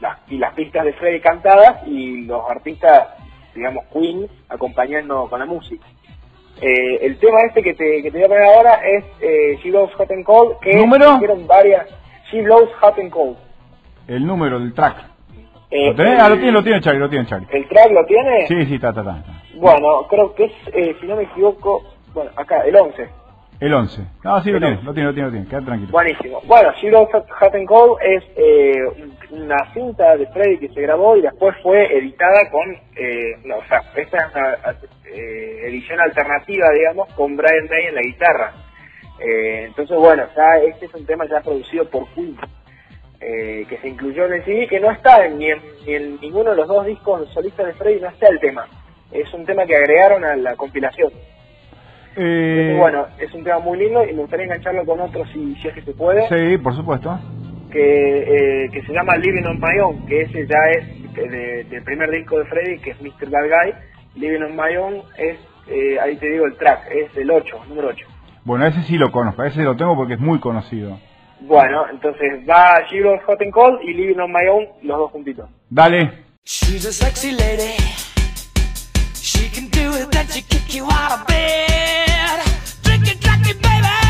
las, 0.01 0.19
y 0.29 0.39
las 0.39 0.55
pistas 0.55 0.85
de 0.85 0.93
Freddy 0.95 1.21
cantadas 1.21 1.87
y 1.87 2.23
los 2.25 2.49
artistas, 2.49 3.09
digamos, 3.55 3.85
Queen, 3.93 4.27
acompañando 4.49 5.29
con 5.29 5.41
la 5.41 5.47
música. 5.47 5.85
Eh, 6.61 6.99
el 7.03 7.19
tema 7.19 7.41
este 7.49 7.63
que 7.63 7.75
te, 7.75 8.01
que 8.03 8.11
te 8.13 8.19
voy 8.19 8.25
a 8.25 8.29
poner 8.29 8.45
ahora 8.45 8.75
es 8.87 9.05
eh, 9.21 9.59
She 9.63 9.71
Blows 9.71 9.93
Hot 9.95 10.11
and 10.13 10.25
Cold, 10.25 10.59
que 10.61 10.77
¿Número? 10.77 11.17
hicieron 11.17 11.47
varias. 11.49 11.89
She 12.31 12.43
Blows 12.43 12.71
Hot 12.81 12.97
and 12.99 13.11
Cold. 13.11 13.37
El 14.07 14.25
número, 14.25 14.59
el 14.59 14.73
track. 14.73 14.97
Eh, 15.71 15.89
¿Lo 15.89 15.95
tenés? 15.97 16.13
el, 16.15 16.21
Ah, 16.21 16.29
lo 16.29 16.37
tiene, 16.37 16.53
lo 16.53 16.63
tiene 16.63 16.81
Charlie, 16.81 17.01
lo 17.01 17.11
tiene 17.11 17.27
Charlie. 17.27 17.49
¿El 17.51 17.67
track 17.69 17.91
lo 17.91 18.07
tiene? 18.07 18.47
Sí, 18.47 18.67
sí, 18.67 18.75
está, 18.77 18.91
está, 18.91 19.01
está. 19.01 19.17
está. 19.19 19.33
Bueno, 19.57 20.07
creo 20.09 20.33
que 20.35 20.45
es, 20.45 20.53
eh, 20.73 20.95
si 21.01 21.07
no 21.07 21.17
me 21.17 21.25
equivoco, 21.25 21.83
bueno, 22.15 22.31
acá, 22.37 22.61
el 22.63 22.75
11. 22.77 23.09
El 23.61 23.73
11. 23.73 24.03
No, 24.25 24.43
sí, 24.43 24.51
lo 24.51 24.59
tiene, 24.59 24.75
11. 24.77 24.85
lo 24.87 24.95
tiene, 24.95 25.09
lo 25.09 25.15
tiene, 25.15 25.27
lo 25.29 25.33
tiene. 25.33 25.47
Quédate 25.49 25.67
tranquilo. 25.67 25.93
Buenísimo. 25.93 26.41
Bueno, 26.45 26.71
Zero 26.81 27.09
and 27.13 27.67
Cold 27.67 27.99
es 28.03 28.25
eh, 28.37 28.75
un- 29.31 29.43
una 29.43 29.73
cinta 29.73 30.17
de 30.17 30.27
Freddy 30.29 30.59
que 30.59 30.69
se 30.71 30.81
grabó 30.81 31.17
y 31.17 31.23
después 31.23 31.55
fue 31.63 31.97
editada 31.99 32.51
con, 32.51 32.71
eh, 32.97 33.37
no, 33.45 33.59
o 33.59 33.65
sea, 33.67 33.81
esta 33.97 34.19
es 34.27 34.35
una 34.35 34.77
eh, 35.07 35.61
edición 35.69 36.01
alternativa, 36.01 36.71
digamos, 36.73 37.09
con 37.15 37.37
Brian 37.37 37.69
May 37.71 37.87
en 37.87 37.95
la 37.95 38.03
guitarra. 38.03 38.53
Eh, 39.21 39.65
entonces, 39.69 39.97
bueno, 39.97 40.25
ya 40.37 40.59
este 40.59 40.87
es 40.87 40.95
un 40.95 41.07
tema 41.07 41.25
ya 41.27 41.41
producido 41.41 41.89
por 41.89 42.09
Queen, 42.15 42.37
eh, 43.21 43.65
que 43.69 43.79
se 43.79 43.89
incluyó 43.89 44.27
en 44.27 44.35
el 44.35 44.45
CD, 44.45 44.67
que 44.67 44.81
no 44.81 44.91
está 44.91 45.25
en, 45.25 45.39
ni, 45.39 45.51
en, 45.51 45.61
ni 45.87 45.95
en 45.95 46.21
ninguno 46.21 46.51
de 46.51 46.57
los 46.57 46.67
dos 46.69 46.85
discos 46.87 47.29
solistas 47.33 47.67
de 47.67 47.73
Freddy, 47.75 48.01
no 48.01 48.09
está 48.09 48.29
el 48.29 48.41
tema. 48.41 48.67
Es 49.13 49.33
un 49.33 49.47
tema 49.47 49.65
que 49.65 49.77
agregaron 49.77 50.25
a 50.25 50.35
la 50.35 50.57
compilación. 50.57 51.13
Eh, 52.17 52.51
Entonces, 52.71 52.79
bueno, 52.79 53.07
es 53.19 53.35
un 53.35 53.45
tema 53.45 53.59
muy 53.59 53.79
lindo 53.79 54.05
y 54.05 54.13
me 54.13 54.21
gustaría 54.23 54.47
engancharlo 54.47 54.85
con 54.85 55.01
otro 55.01 55.25
si, 55.27 55.55
si 55.57 55.69
es 55.69 55.75
que 55.75 55.83
se 55.83 55.93
puede 55.93 56.29
Sí, 56.29 56.59
por 56.59 56.75
supuesto. 56.77 57.19
que, 57.71 58.65
eh, 58.65 58.69
que 58.73 58.83
se 58.83 58.93
llama 58.93 59.17
Living 59.17 59.45
on 59.47 59.59
My 59.61 59.79
Own, 59.81 60.07
que 60.07 60.23
ese 60.23 60.47
ya 60.47 60.59
es 60.71 61.13
de- 61.15 61.65
del 61.65 61.83
primer 61.83 62.11
disco 62.11 62.39
de 62.39 62.45
Freddy, 62.47 62.79
que 62.79 62.91
es 62.91 63.01
Mr. 63.03 63.29
Bad 63.31 63.49
Guy. 63.49 63.75
Living 64.17 64.43
on 64.43 64.55
My 64.57 64.77
Own 64.77 65.03
es, 65.19 65.39
eh, 65.69 65.99
ahí 66.01 66.17
te 66.17 66.29
digo 66.31 66.45
el 66.47 66.57
track, 66.57 66.89
es 66.93 67.17
el 67.17 67.31
8, 67.31 67.65
número 67.69 67.89
8. 67.89 68.07
Bueno, 68.45 68.67
ese 68.67 68.83
sí 68.83 68.97
lo 68.99 69.11
conozco, 69.11 69.43
ese 69.43 69.63
lo 69.63 69.75
tengo 69.77 69.97
porque 69.97 70.15
es 70.15 70.21
muy 70.21 70.39
conocido. 70.39 70.99
Bueno, 71.41 71.85
entonces 71.91 72.31
va 72.49 72.77
Giro 72.89 73.19
Hot 73.27 73.41
and 73.43 73.51
Cold 73.51 73.81
y 73.83 73.93
Living 73.95 74.21
on 74.21 74.31
My 74.33 74.47
Own, 74.49 74.67
los 74.83 74.99
dos 74.99 75.11
juntitos. 75.11 75.49
Dale. 75.69 76.11
She's 76.45 76.87
a 76.87 76.93
sexy 76.93 77.33
lady. 77.33 77.75
She 79.15 79.49
can 79.51 79.69
do 79.71 79.97
it, 79.99 80.11
then 80.11 80.27
she 80.29 80.43
kick 80.43 80.69
you 80.75 80.85
out 80.85 81.13
of 81.21 81.27
bed. 81.27 82.04
Baby. 83.63 84.04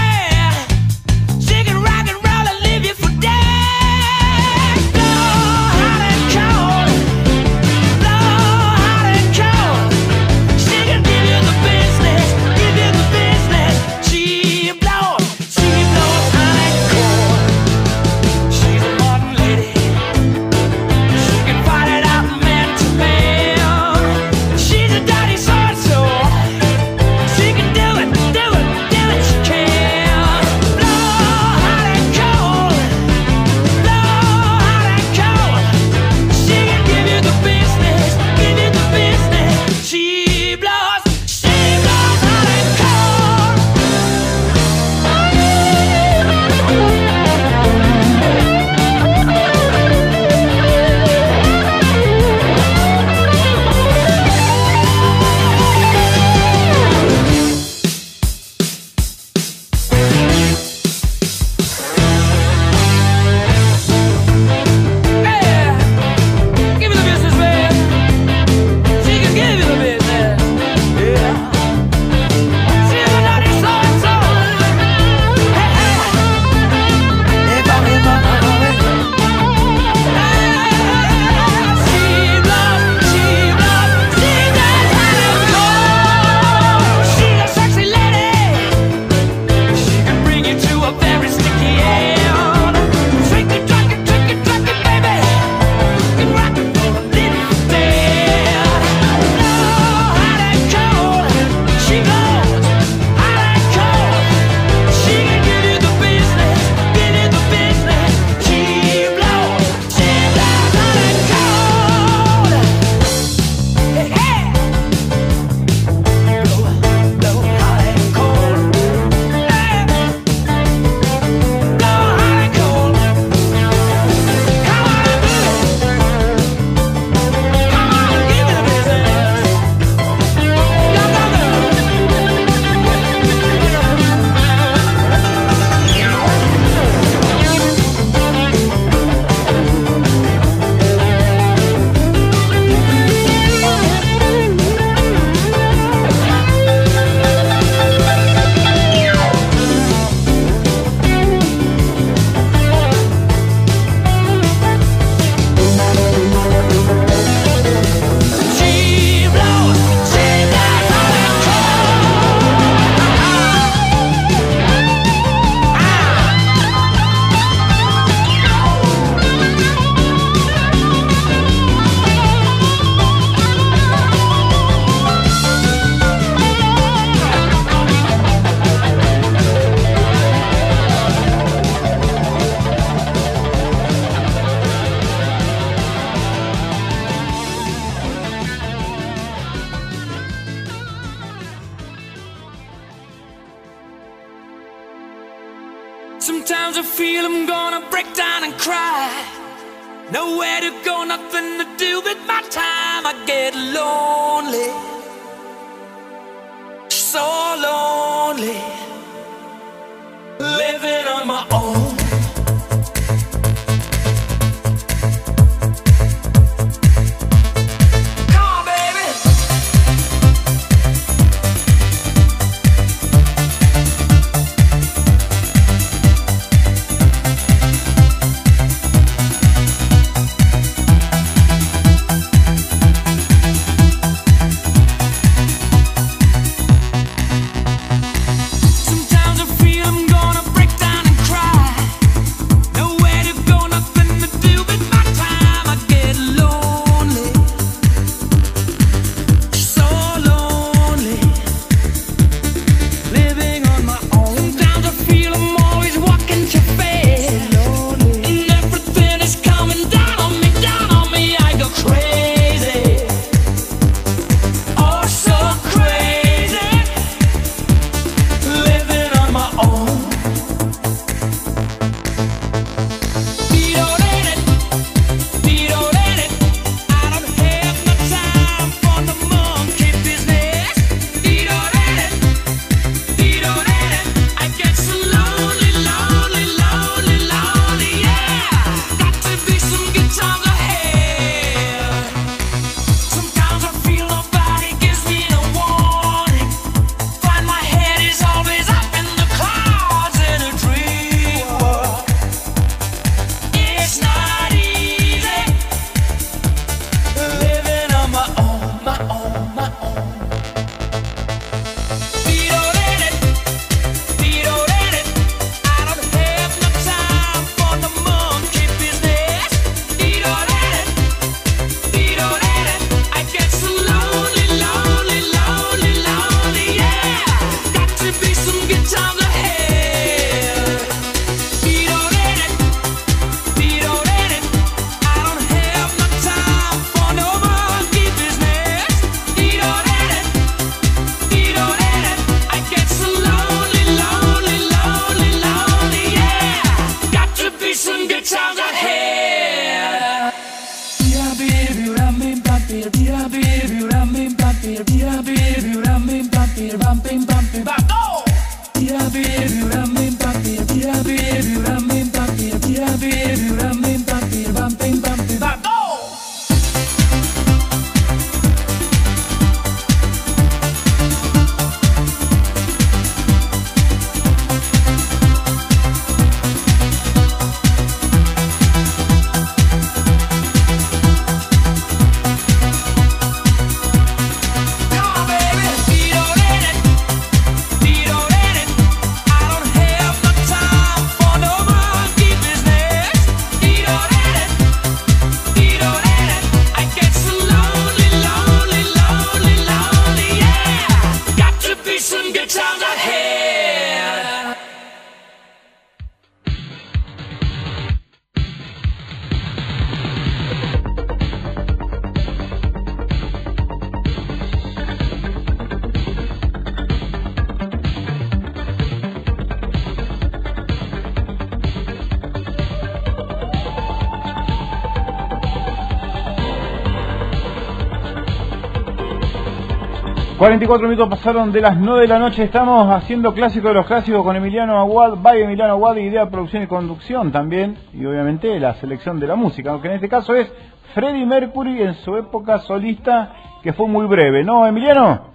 44 430.45 430.87
minutos 430.89 431.09
pasaron 431.09 431.53
de 431.53 431.63
las 431.63 431.75
9 431.79 432.03
de 432.03 432.09
la 432.09 432.19
noche. 432.19 432.43
Estamos 432.43 432.93
haciendo 432.93 433.33
clásico 433.33 433.69
de 433.69 433.75
los 433.75 433.87
clásicos 433.87 434.23
con 434.23 434.37
Emiliano 434.37 434.79
Aguad, 434.79 435.17
by 435.17 435.41
Emiliano 435.41 435.73
Aguad, 435.73 435.97
idea, 435.97 436.29
producción 436.29 436.63
y 436.63 436.67
conducción 436.67 437.33
también. 437.33 437.79
Y 437.95 438.05
obviamente 438.05 438.61
la 438.61 438.75
selección 438.75 439.19
de 439.19 439.27
la 439.27 439.37
música, 439.37 439.71
aunque 439.71 439.89
en 439.89 439.95
este 439.95 440.11
caso 440.11 440.35
es 440.35 440.53
Freddie 440.93 441.25
Mercury 441.25 441.81
en 441.81 441.95
su 441.95 442.15
época 442.19 442.59
solista, 442.59 443.33
que 443.63 443.73
fue 443.73 443.89
muy 443.89 444.05
breve, 444.05 444.45
¿no, 444.45 444.67
Emiliano? 444.67 445.31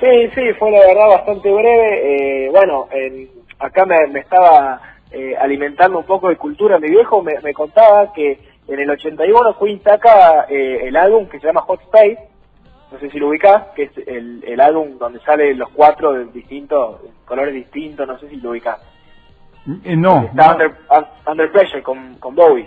Sí, 0.00 0.30
sí, 0.34 0.40
fue 0.58 0.70
la 0.70 0.78
verdad 0.78 1.08
bastante 1.10 1.52
breve. 1.52 2.46
Eh, 2.46 2.50
bueno, 2.50 2.86
en- 2.90 3.28
acá 3.58 3.84
me, 3.84 4.18
estaba 4.18 4.80
eh, 5.10 5.34
alimentando 5.38 5.98
un 5.98 6.06
poco 6.06 6.30
de 6.30 6.36
cultura. 6.36 6.78
Mi 6.78 6.88
viejo 6.88 7.22
me, 7.22 7.52
contaba 7.52 8.14
que 8.14 8.38
en 8.66 8.80
el 8.80 8.88
81 8.88 9.58
Queen 9.58 9.82
saca 9.82 10.46
eh, 10.48 10.86
el 10.88 10.96
álbum 10.96 11.26
que 11.28 11.38
se 11.38 11.46
llama 11.48 11.60
Hot 11.60 11.82
Space, 11.82 12.30
no 12.90 12.98
sé 12.98 13.10
si 13.10 13.18
lo 13.18 13.28
ubicás, 13.28 13.68
que 13.76 13.84
es 13.84 13.90
el, 14.06 14.42
el 14.46 14.60
álbum 14.60 14.98
donde 14.98 15.20
salen 15.20 15.58
los 15.58 15.68
cuatro 15.70 16.12
de 16.12 16.24
distintos, 16.26 17.00
colores 17.26 17.54
distintos, 17.54 18.06
no 18.06 18.18
sé 18.18 18.28
si 18.28 18.36
lo 18.36 18.50
ubicás. 18.50 18.78
Eh, 19.84 19.96
no. 19.96 20.22
Está 20.22 20.46
no. 20.46 20.52
Under, 20.52 20.70
Un- 20.90 21.30
Under 21.32 21.52
Pressure 21.52 21.82
con, 21.82 22.14
con 22.16 22.34
Bowie. 22.34 22.66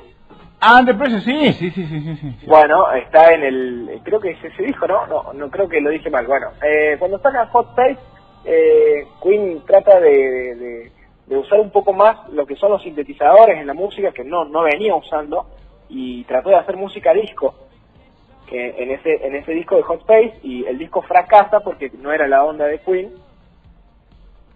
Ah, 0.59 0.77
Under 0.79 0.95
Pressure, 0.95 1.21
sí, 1.21 1.53
sí, 1.53 1.71
sí, 1.71 1.85
sí, 1.87 2.15
sí. 2.17 2.45
Bueno, 2.45 2.91
está 2.91 3.33
en 3.33 3.43
el, 3.43 3.99
creo 4.03 4.19
que 4.19 4.31
es 4.31 4.43
ese 4.43 4.61
disco, 4.61 4.85
¿no? 4.87 5.07
No, 5.07 5.33
no 5.33 5.49
creo 5.49 5.67
que 5.67 5.81
lo 5.81 5.89
dije 5.89 6.11
mal. 6.11 6.27
Bueno, 6.27 6.49
eh, 6.63 6.97
cuando 6.99 7.17
sacan 7.17 7.47
Hot 7.49 7.69
Space, 7.69 7.97
eh, 8.45 9.07
Queen 9.23 9.63
trata 9.65 9.99
de, 9.99 10.09
de- 10.11 10.55
de- 10.55 10.91
de 11.25 11.37
usar 11.37 11.59
un 11.59 11.71
poco 11.71 11.93
más 11.93 12.29
lo 12.29 12.45
que 12.45 12.55
son 12.57 12.71
los 12.71 12.83
sintetizadores 12.83 13.57
en 13.57 13.65
la 13.65 13.73
música 13.73 14.11
que 14.11 14.23
no, 14.23 14.45
no 14.45 14.63
venía 14.63 14.93
usando 14.95 15.45
y 15.89 16.23
trató 16.25 16.49
de 16.49 16.57
hacer 16.57 16.75
música 16.77 17.13
disco 17.13 17.55
que 18.51 18.83
en 18.83 18.91
ese 18.91 19.25
en 19.25 19.35
ese 19.35 19.53
disco 19.53 19.77
de 19.77 19.83
Hot 19.83 20.01
Space 20.01 20.35
y 20.43 20.65
el 20.67 20.77
disco 20.77 21.01
fracasa 21.01 21.61
porque 21.61 21.89
no 21.99 22.11
era 22.13 22.27
la 22.27 22.43
onda 22.43 22.67
de 22.67 22.79
Queen 22.79 23.11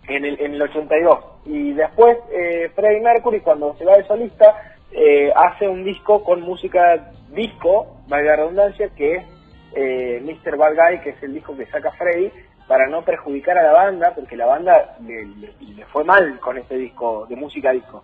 en 0.08 0.26
el, 0.26 0.40
en 0.40 0.54
el 0.54 0.62
82 0.62 1.20
y 1.46 1.74
después 1.74 2.18
eh, 2.32 2.70
Freddie 2.76 3.02
Mercury 3.02 3.40
cuando 3.42 3.74
se 3.78 3.86
va 3.86 3.98
de 3.98 4.04
solista 4.06 4.76
eh, 4.92 5.32
hace 5.36 5.68
un 5.68 5.84
disco 5.84 6.24
con 6.24 6.42
música 6.42 7.12
disco, 7.32 7.98
valga 8.08 8.32
la 8.32 8.36
redundancia, 8.38 8.90
que 8.96 9.16
es 9.16 9.24
eh, 9.76 10.22
Mr. 10.24 10.56
Bad 10.58 10.76
Guy, 10.76 11.00
que 11.02 11.10
es 11.10 11.24
el 11.24 11.34
disco 11.34 11.58
que 11.58 11.66
saca 11.66 11.92
Freddy, 11.94 12.32
para 12.68 12.88
no 12.88 13.04
perjudicar 13.04 13.58
a 13.58 13.64
la 13.64 13.74
banda, 13.74 14.14
porque 14.16 14.38
la 14.38 14.46
banda 14.46 14.96
le- 15.06 15.26
le 15.76 15.86
fue 15.88 16.04
mal 16.06 16.40
con 16.40 16.58
este 16.58 16.78
disco 16.78 17.26
de 17.28 17.36
música 17.36 17.72
disco. 17.72 18.04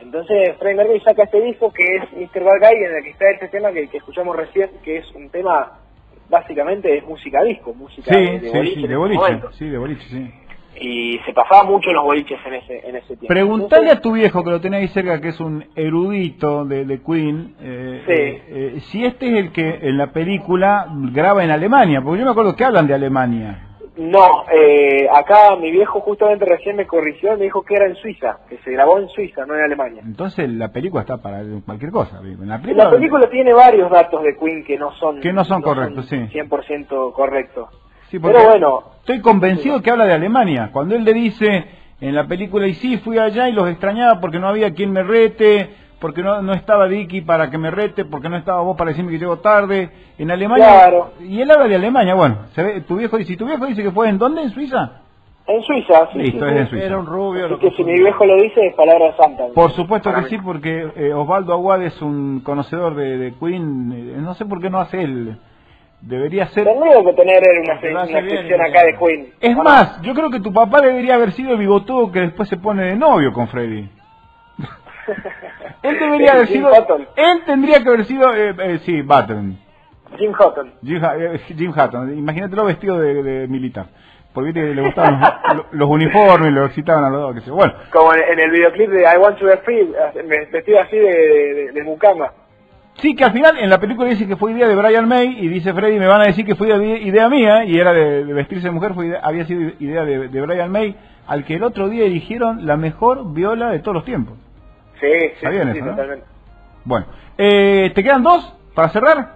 Entonces 0.00 0.56
Freddie 0.58 0.76
Mercury 0.76 1.00
saca 1.00 1.24
este 1.24 1.40
disco 1.40 1.72
que 1.72 1.84
es 1.84 2.02
Mr. 2.12 2.42
Bad 2.42 2.60
Guy, 2.60 2.84
en 2.84 2.96
el 2.96 3.04
que 3.04 3.10
está 3.10 3.30
este 3.30 3.48
tema 3.48 3.72
que, 3.72 3.88
que 3.88 3.96
escuchamos 3.98 4.36
recién, 4.36 4.70
que 4.82 4.98
es 4.98 5.10
un 5.14 5.30
tema, 5.30 5.72
básicamente 6.28 6.98
es 6.98 7.04
música 7.06 7.42
disco, 7.42 7.72
música 7.74 8.12
Sí, 8.14 8.20
de, 8.20 8.40
de 8.40 8.50
sí, 8.50 8.56
boliche 8.56 8.74
sí, 8.80 8.86
de 8.86 8.96
boliche. 8.96 9.22
Sí, 9.52 9.68
de 9.68 9.78
boliche, 9.78 10.02
sí. 10.08 10.30
Y 10.80 11.18
se 11.24 11.32
pasaba 11.32 11.62
mucho 11.62 11.90
en 11.90 11.94
los 11.96 12.04
boliches 12.04 12.38
en 12.44 12.54
ese, 12.54 12.88
en 12.88 12.96
ese 12.96 13.06
tiempo. 13.16 13.28
Preguntale 13.28 13.90
a 13.92 14.00
tu 14.00 14.12
viejo 14.12 14.42
que 14.42 14.50
lo 14.50 14.60
tenés 14.60 14.80
ahí 14.80 14.88
cerca, 14.88 15.20
que 15.20 15.28
es 15.28 15.38
un 15.38 15.64
erudito 15.76 16.64
de, 16.64 16.84
de 16.84 17.00
Queen, 17.00 17.54
eh, 17.60 18.02
Sí. 18.04 18.12
eh, 18.12 18.42
eh, 18.48 18.80
si 18.90 19.04
este 19.04 19.28
es 19.28 19.34
el 19.36 19.52
que 19.52 19.68
en 19.82 19.96
la 19.96 20.08
película 20.12 20.88
graba 21.12 21.44
en 21.44 21.52
Alemania, 21.52 22.02
porque 22.02 22.18
yo 22.18 22.24
me 22.24 22.32
acuerdo 22.32 22.56
que 22.56 22.64
hablan 22.64 22.88
de 22.88 22.94
Alemania. 22.94 23.63
No, 23.96 24.44
eh, 24.52 25.06
acá 25.08 25.54
mi 25.56 25.70
viejo 25.70 26.00
justamente 26.00 26.44
recién 26.44 26.74
me 26.74 26.86
corrigió 26.86 27.34
y 27.34 27.38
me 27.38 27.44
dijo 27.44 27.62
que 27.62 27.76
era 27.76 27.86
en 27.86 27.94
Suiza, 27.94 28.38
que 28.48 28.58
se 28.58 28.72
grabó 28.72 28.98
en 28.98 29.08
Suiza, 29.08 29.46
no 29.46 29.54
en 29.54 29.60
Alemania. 29.62 30.02
Entonces 30.04 30.50
la 30.50 30.72
película 30.72 31.02
está 31.02 31.18
para 31.18 31.42
cualquier 31.64 31.92
cosa. 31.92 32.20
La 32.40 32.58
película, 32.60 32.84
La 32.84 32.90
película 32.90 33.30
tiene 33.30 33.52
varios 33.52 33.88
datos 33.90 34.22
de 34.24 34.36
Queen 34.36 34.64
que 34.64 34.76
no 34.76 34.92
son, 34.94 35.20
Que 35.20 35.32
no 35.32 35.44
son 35.44 35.62
correctos, 35.62 36.06
sí. 36.06 36.16
100% 36.16 37.12
correctos. 37.12 37.68
Sí, 38.08 38.18
Pero 38.18 38.44
bueno, 38.44 38.82
estoy 38.98 39.20
convencido 39.20 39.80
que 39.80 39.90
habla 39.90 40.06
de 40.06 40.14
Alemania. 40.14 40.70
Cuando 40.72 40.96
él 40.96 41.04
le 41.04 41.12
dice 41.12 41.64
en 42.00 42.14
la 42.14 42.26
película, 42.26 42.66
y 42.66 42.74
sí, 42.74 42.96
fui 42.98 43.18
allá 43.18 43.48
y 43.48 43.52
los 43.52 43.68
extrañaba 43.68 44.20
porque 44.20 44.40
no 44.40 44.48
había 44.48 44.74
quien 44.74 44.90
me 44.90 45.04
rete, 45.04 45.70
porque 46.04 46.22
no, 46.22 46.42
no 46.42 46.52
estaba 46.52 46.86
Dicky 46.86 47.22
para 47.22 47.50
que 47.50 47.56
me 47.56 47.70
rete, 47.70 48.04
porque 48.04 48.28
no 48.28 48.36
estaba 48.36 48.60
vos 48.60 48.76
para 48.76 48.90
decirme 48.90 49.10
que 49.10 49.18
llego 49.18 49.38
tarde. 49.38 49.88
En 50.18 50.30
Alemania. 50.30 50.66
Claro. 50.66 51.12
Y 51.18 51.40
él 51.40 51.50
habla 51.50 51.66
de 51.66 51.76
Alemania. 51.76 52.14
Bueno, 52.14 52.40
se 52.54 52.62
ve, 52.62 52.82
tu 52.82 52.96
viejo 52.96 53.16
dice, 53.16 53.32
¿y 53.32 53.36
tu 53.38 53.46
viejo 53.46 53.64
dice 53.64 53.82
que 53.82 53.90
fue 53.90 54.10
en 54.10 54.18
dónde? 54.18 54.42
¿En 54.42 54.50
Suiza? 54.50 55.00
en 55.46 55.62
Suiza, 55.62 56.10
sí, 56.12 56.18
Listo, 56.18 56.46
sí, 56.46 56.54
es 56.54 56.60
en. 56.60 56.66
Suiza. 56.66 56.84
Era 56.84 56.98
un 56.98 57.06
rubio. 57.06 57.46
Así 57.46 57.54
que 57.56 57.70
si 57.70 57.84
mi 57.84 57.94
viejo 57.94 58.26
lo 58.26 58.34
dice 58.34 58.66
es 58.66 58.74
palabra 58.74 59.16
santa. 59.16 59.44
Por 59.54 59.70
supuesto 59.70 60.10
Para 60.10 60.24
que 60.24 60.30
mí. 60.30 60.36
sí, 60.36 60.44
porque 60.44 60.90
eh, 60.94 61.14
Osvaldo 61.14 61.54
Aguad 61.54 61.82
es 61.82 62.02
un 62.02 62.40
conocedor 62.40 62.96
de, 62.96 63.16
de 63.16 63.34
Queen. 63.40 63.92
eh, 63.96 64.20
no 64.20 64.34
sé 64.34 64.44
por 64.44 64.60
qué 64.60 64.68
no 64.68 64.80
hace 64.80 65.00
él. 65.00 65.38
Debería 66.02 66.48
ser. 66.48 66.64
Tendría 66.64 67.02
que 67.02 67.12
tener 67.14 67.42
una, 67.62 67.80
sección 67.80 68.60
acá 68.60 68.84
de 68.84 68.98
Queen. 68.98 69.28
Es 69.40 69.56
más, 69.56 70.02
yo 70.02 70.12
creo 70.12 70.28
que 70.28 70.40
tu 70.40 70.52
papá 70.52 70.82
debería 70.82 71.14
haber 71.14 71.32
sido 71.32 71.52
el 71.52 71.58
bigotudo 71.60 72.12
que 72.12 72.20
después 72.20 72.46
se 72.46 72.58
pone 72.58 72.84
de 72.84 72.94
novio 72.94 73.32
con 73.32 73.48
Freddy. 73.48 73.88
Él 75.82 75.98
debería 75.98 76.32
haber 76.32 76.46
sido. 76.48 76.70
Él 77.16 77.42
tendría 77.46 77.82
que 77.82 77.88
haber 77.88 78.04
sido. 78.06 78.34
Eh, 78.34 78.54
eh, 78.58 78.78
sí, 78.84 79.02
Button. 79.02 79.58
Jim 80.18 80.32
Hutton. 80.32 80.72
Jim, 80.82 81.00
eh, 81.04 81.38
Jim 81.56 81.70
Hutton. 81.70 82.16
Imagínatelo 82.18 82.64
vestido 82.64 82.98
de, 82.98 83.22
de 83.22 83.48
militar. 83.48 83.86
Porque 84.32 84.52
le 84.52 84.82
gustaban 84.82 85.20
los, 85.20 85.30
los- 85.56 85.66
los 85.72 85.88
uniformes, 85.90 86.52
lo 86.52 86.66
excitaban 86.66 87.04
a 87.04 87.10
los 87.10 87.20
dos. 87.20 87.34
Que 87.34 87.40
yo. 87.48 87.54
Bueno, 87.54 87.74
Como 87.92 88.12
en, 88.14 88.20
en 88.32 88.40
el 88.40 88.50
videoclip 88.50 88.90
de 88.90 89.02
I 89.02 89.16
Want 89.18 89.38
to 89.38 89.46
Be 89.46 89.56
Free, 89.58 89.88
me- 90.26 90.46
vestido 90.46 90.80
así 90.80 90.96
de, 90.96 91.04
de, 91.08 91.72
de 91.72 91.82
mucama. 91.84 92.30
sí, 92.96 93.14
que 93.14 93.24
al 93.24 93.32
final 93.32 93.58
en 93.58 93.70
la 93.70 93.78
película 93.78 94.08
dice 94.08 94.26
que 94.26 94.36
fue 94.36 94.52
idea 94.52 94.66
de 94.68 94.74
Brian 94.76 95.06
May. 95.08 95.36
Y 95.40 95.48
dice 95.48 95.72
Freddy, 95.74 95.98
me 95.98 96.06
van 96.06 96.20
a 96.22 96.24
decir 96.26 96.44
que 96.46 96.54
fue 96.54 96.68
idea, 96.68 96.96
idea 96.98 97.28
mía. 97.28 97.64
Y 97.64 97.78
era 97.78 97.92
de, 97.92 98.24
de 98.24 98.32
vestirse 98.32 98.68
de 98.68 98.72
mujer, 98.72 98.94
fue 98.94 99.06
idea- 99.06 99.20
había 99.22 99.44
sido 99.46 99.70
idea 99.80 100.04
de, 100.04 100.28
de 100.28 100.40
Brian 100.40 100.70
May. 100.70 100.96
Al 101.26 101.44
que 101.44 101.54
el 101.56 101.62
otro 101.62 101.88
día 101.88 102.04
eligieron 102.04 102.66
la 102.66 102.76
mejor 102.76 103.32
viola 103.32 103.70
de 103.70 103.78
todos 103.80 103.94
los 103.94 104.04
tiempos. 104.04 104.36
Sí, 105.04 105.20
sí, 105.20 105.26
Está 105.36 105.50
bien 105.50 105.72
sí, 105.72 105.78
eso, 105.78 105.86
¿no? 105.86 105.90
totalmente. 105.92 106.26
Bueno, 106.84 107.06
eh, 107.38 107.92
¿te 107.94 108.02
quedan 108.02 108.22
dos 108.22 108.54
para 108.74 108.88
cerrar? 108.90 109.34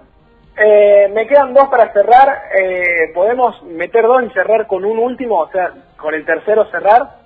Eh, 0.57 1.09
me 1.13 1.27
quedan 1.27 1.53
dos 1.53 1.67
para 1.69 1.93
cerrar. 1.93 2.27
Eh, 2.59 3.11
¿Podemos 3.13 3.61
meter 3.63 4.05
dos 4.05 4.23
y 4.23 4.29
cerrar 4.33 4.67
con 4.67 4.83
un 4.83 4.99
último? 4.99 5.39
O 5.39 5.49
sea, 5.51 5.71
con 5.97 6.13
el 6.13 6.25
tercero 6.25 6.65
cerrar. 6.71 7.17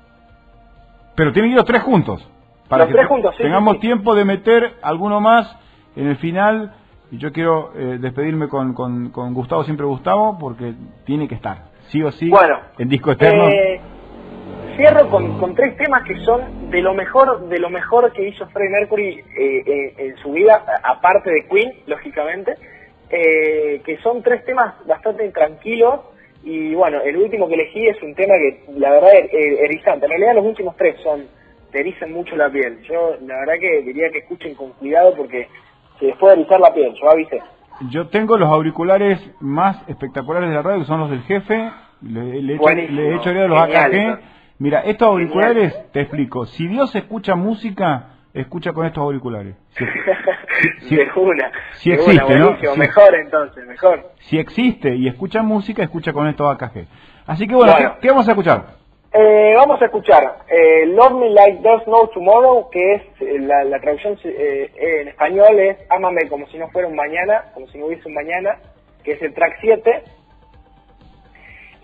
Pero 1.16 1.32
tienen 1.32 1.50
que 1.52 1.54
ir 1.54 1.58
los 1.58 1.66
tres 1.66 1.82
juntos. 1.84 2.28
Para 2.68 2.84
Los 2.84 2.88
que 2.90 2.94
tres 2.98 3.08
juntos, 3.08 3.36
sí, 3.38 3.44
tengamos 3.44 3.74
sí, 3.74 3.78
sí. 3.78 3.82
tiempo 3.82 4.16
de 4.16 4.26
meter 4.26 4.74
alguno 4.82 5.20
más 5.20 5.56
en 5.96 6.08
el 6.08 6.18
final. 6.18 6.74
Y 7.12 7.18
yo 7.20 7.32
quiero 7.32 7.72
eh, 7.76 7.98
despedirme 8.00 8.48
con, 8.48 8.74
con, 8.74 9.10
con 9.12 9.34
Gustavo, 9.34 9.64
siempre 9.64 9.86
Gustavo, 9.86 10.38
porque 10.40 10.74
tiene 11.06 11.28
que 11.28 11.36
estar. 11.36 11.66
Sí 11.90 12.02
o 12.02 12.12
sí, 12.12 12.30
Bueno, 12.30 12.58
en 12.80 12.90
disco 12.90 13.12
eterno. 13.12 13.50
Cierro 14.76 15.10
con, 15.10 15.38
con 15.40 15.54
tres 15.56 15.78
temas 15.78 16.04
que 16.04 16.16
son 16.26 16.70
de 16.72 16.82
lo 16.82 16.94
mejor 16.94 17.48
de 17.48 17.60
lo 17.60 17.70
mejor 17.70 18.12
que 18.12 18.28
hizo 18.28 18.48
Freddie 18.50 18.72
Mercury 18.72 19.10
eh, 19.38 19.64
eh, 19.66 19.94
en 19.98 20.18
su 20.18 20.32
vida, 20.32 20.64
a- 20.84 20.92
aparte 20.94 21.30
de 21.30 21.46
Queen, 21.48 21.72
lógicamente, 21.86 22.56
eh, 23.10 23.82
que 23.86 23.98
son 23.98 24.24
tres 24.24 24.44
temas 24.46 24.74
bastante 24.88 25.30
tranquilos 25.30 26.00
y 26.44 26.74
bueno, 26.74 27.02
el 27.02 27.16
último 27.18 27.48
que 27.48 27.54
elegí 27.54 27.88
es 27.88 28.02
un 28.02 28.16
tema 28.16 28.34
que 28.36 28.64
la 28.78 28.92
verdad 28.92 29.14
es 29.16 29.34
eh, 29.34 29.64
erizante. 29.66 30.06
En 30.06 30.10
realidad 30.12 30.36
los 30.36 30.46
últimos 30.46 30.76
tres 30.76 30.96
son 31.04 31.26
te 31.72 31.80
erizan 31.80 32.12
mucho 32.12 32.36
la 32.36 32.50
piel. 32.50 32.82
Yo 32.84 33.16
la 33.22 33.36
verdad 33.40 33.54
que 33.60 33.82
diría 33.84 34.10
que 34.12 34.20
escuchen 34.20 34.56
con 34.56 34.72
cuidado 34.74 35.16
porque 35.16 35.48
se 36.00 36.06
les 36.08 36.18
puede 36.18 36.34
erizar 36.36 36.60
la 36.60 36.74
piel, 36.74 36.94
yo 37.00 37.10
avisé. 37.12 37.40
Yo 37.90 38.08
tengo 38.08 38.38
los 38.38 38.50
auriculares 38.50 39.20
más 39.40 39.78
espectaculares 39.88 40.50
de 40.50 40.56
la 40.56 40.62
radio, 40.64 40.80
que 40.80 40.86
son 40.86 41.00
los 41.00 41.10
del 41.12 41.22
jefe. 41.24 41.72
Le, 42.02 42.42
le 42.42 42.54
he 42.54 42.56
hecho, 42.56 42.64
le 42.92 43.08
he 43.10 43.16
hecho 43.16 43.30
de 43.34 43.48
los 43.48 43.58
AKG. 43.60 44.20
Mira, 44.64 44.80
estos 44.80 45.10
auriculares, 45.10 45.92
te 45.92 46.00
explico. 46.00 46.46
Si 46.46 46.66
Dios 46.68 46.96
escucha 46.96 47.36
música, 47.36 48.12
escucha 48.34 48.72
con 48.72 48.86
estos 48.86 49.02
auriculares. 49.04 49.56
Si, 49.72 49.84
si- 50.88 50.96
de 50.96 51.12
una. 51.18 51.52
si 51.74 51.90
de 51.90 51.96
existe, 51.98 52.24
una, 52.34 52.38
¿no? 52.38 52.58
Si- 52.58 52.80
Mejor 52.80 53.14
entonces, 53.16 53.68
mejor. 53.68 54.12
si 54.20 54.40
existe 54.40 54.96
y 54.96 55.10
escucha 55.10 55.42
música, 55.44 55.84
escucha 55.84 56.14
con 56.14 56.28
estos 56.30 56.50
AKG. 56.56 56.86
Así 57.28 57.46
que 57.46 57.56
bueno, 57.56 57.74
Bueno. 57.74 57.96
¿qué, 57.96 58.00
qué 58.04 58.08
vamos 58.12 58.26
a 58.26 58.32
escuchar? 58.32 58.64
Eh, 59.12 59.54
vamos 59.58 59.82
a 59.82 59.86
escuchar 59.86 60.38
eh, 60.50 60.86
Love 60.86 61.20
Me 61.20 61.30
Like 61.32 61.60
There's 61.62 61.86
No 61.86 62.08
Tomorrow, 62.08 62.70
que 62.72 62.94
es 62.96 63.02
eh, 63.20 63.40
la, 63.42 63.66
la 63.66 63.82
traducción 63.82 64.18
en 64.24 65.08
español 65.10 65.60
es 65.60 65.78
Ámame 65.90 66.30
como 66.30 66.48
si 66.48 66.58
no 66.58 66.70
fuera 66.70 66.88
un 66.88 66.96
mañana, 66.96 67.52
como 67.54 67.68
si 67.68 67.78
no 67.78 67.88
hubiese 67.88 68.08
un 68.08 68.14
mañana, 68.14 68.60
que 69.04 69.12
es 69.12 69.22
el 69.22 69.34
track 69.34 69.58
7. 69.60 70.04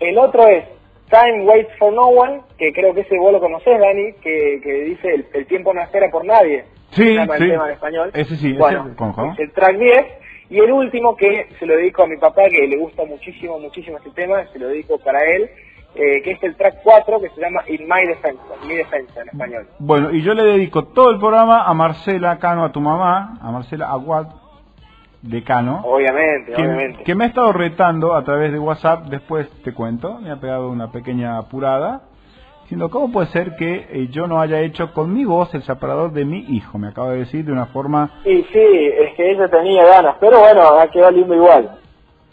El 0.00 0.18
otro 0.18 0.48
es 0.48 0.64
Time 1.10 1.44
Waits 1.44 1.76
for 1.78 1.92
No 1.92 2.08
One, 2.08 2.42
que 2.56 2.72
creo 2.72 2.94
que 2.94 3.00
ese 3.00 3.18
vos 3.18 3.32
lo 3.32 3.40
conocés, 3.40 3.78
Dani, 3.78 4.12
que, 4.22 4.60
que 4.62 4.72
dice 4.84 5.14
el, 5.14 5.26
el 5.34 5.46
tiempo 5.46 5.74
no 5.74 5.82
espera 5.82 6.10
por 6.10 6.24
nadie. 6.24 6.64
Sí, 6.92 7.02
se 7.02 7.14
llama 7.14 7.36
sí. 7.36 7.44
el 7.44 7.50
tema 7.50 7.66
en 7.66 7.72
español. 7.72 8.10
Ese 8.14 8.36
sí, 8.36 8.50
ese 8.50 8.58
bueno, 8.58 8.84
lo 8.84 8.96
conozco. 8.96 9.32
es 9.32 9.38
el 9.40 9.52
track 9.52 9.76
10. 9.76 10.06
Y 10.50 10.58
el 10.58 10.72
último 10.72 11.16
que 11.16 11.46
se 11.58 11.66
lo 11.66 11.76
dedico 11.76 12.02
a 12.02 12.06
mi 12.08 12.16
papá, 12.16 12.42
que 12.50 12.66
le 12.66 12.76
gusta 12.76 13.04
muchísimo, 13.04 13.58
muchísimo 13.60 13.98
este 13.98 14.10
tema, 14.10 14.44
se 14.52 14.58
lo 14.58 14.66
dedico 14.68 14.98
para 14.98 15.20
él, 15.24 15.48
eh, 15.94 16.22
que 16.22 16.32
es 16.32 16.42
el 16.42 16.56
track 16.56 16.80
4, 16.82 17.20
que 17.20 17.28
se 17.30 17.40
llama 17.40 17.62
In 17.68 17.88
My 17.88 18.04
Defense, 18.06 18.40
Mi 18.66 18.74
Defensa 18.74 19.22
en 19.22 19.28
español. 19.28 19.68
Bueno, 19.78 20.10
y 20.10 20.22
yo 20.22 20.34
le 20.34 20.42
dedico 20.42 20.86
todo 20.86 21.10
el 21.10 21.18
programa 21.18 21.64
a 21.64 21.74
Marcela 21.74 22.38
Cano, 22.40 22.64
a 22.64 22.72
tu 22.72 22.80
mamá, 22.80 23.38
a 23.40 23.50
Marcela 23.52 23.90
Aguad 23.90 24.39
de 25.22 25.42
Cano. 25.44 25.82
Obviamente, 25.84 26.52
que, 26.52 26.62
obviamente. 26.62 27.04
que 27.04 27.14
me 27.14 27.24
ha 27.24 27.26
estado 27.28 27.52
retando 27.52 28.14
a 28.14 28.24
través 28.24 28.52
de 28.52 28.58
WhatsApp, 28.58 29.06
después 29.06 29.48
te 29.62 29.72
cuento, 29.74 30.18
me 30.20 30.30
ha 30.30 30.36
pegado 30.36 30.70
una 30.70 30.90
pequeña 30.90 31.36
apurada, 31.38 32.02
diciendo, 32.62 32.88
¿cómo 32.88 33.10
puede 33.12 33.26
ser 33.28 33.56
que 33.56 33.86
eh, 33.90 34.08
yo 34.10 34.26
no 34.26 34.40
haya 34.40 34.60
hecho 34.60 34.92
con 34.94 35.12
mi 35.12 35.24
voz 35.24 35.52
el 35.54 35.62
separador 35.62 36.12
de 36.12 36.24
mi 36.24 36.38
hijo? 36.48 36.78
Me 36.78 36.88
acaba 36.88 37.10
de 37.10 37.18
decir 37.18 37.44
de 37.44 37.52
una 37.52 37.66
forma, 37.66 38.10
Y 38.24 38.42
sí, 38.44 38.58
es 38.58 39.14
que 39.16 39.32
ella 39.32 39.48
tenía 39.48 39.84
ganas, 39.84 40.16
pero 40.20 40.38
bueno, 40.40 40.62
ha 40.78 40.88
quedado 40.90 41.10
lindo 41.12 41.34
igual. 41.34 41.76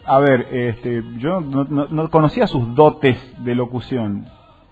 a 0.06 0.18
ver, 0.20 0.46
este, 0.50 1.02
yo 1.18 1.40
no, 1.42 1.64
no- 1.68 1.88
no 1.90 2.08
conocía 2.10 2.46
sus 2.46 2.74
dotes 2.74 3.18
de 3.44 3.54
locución, 3.54 4.24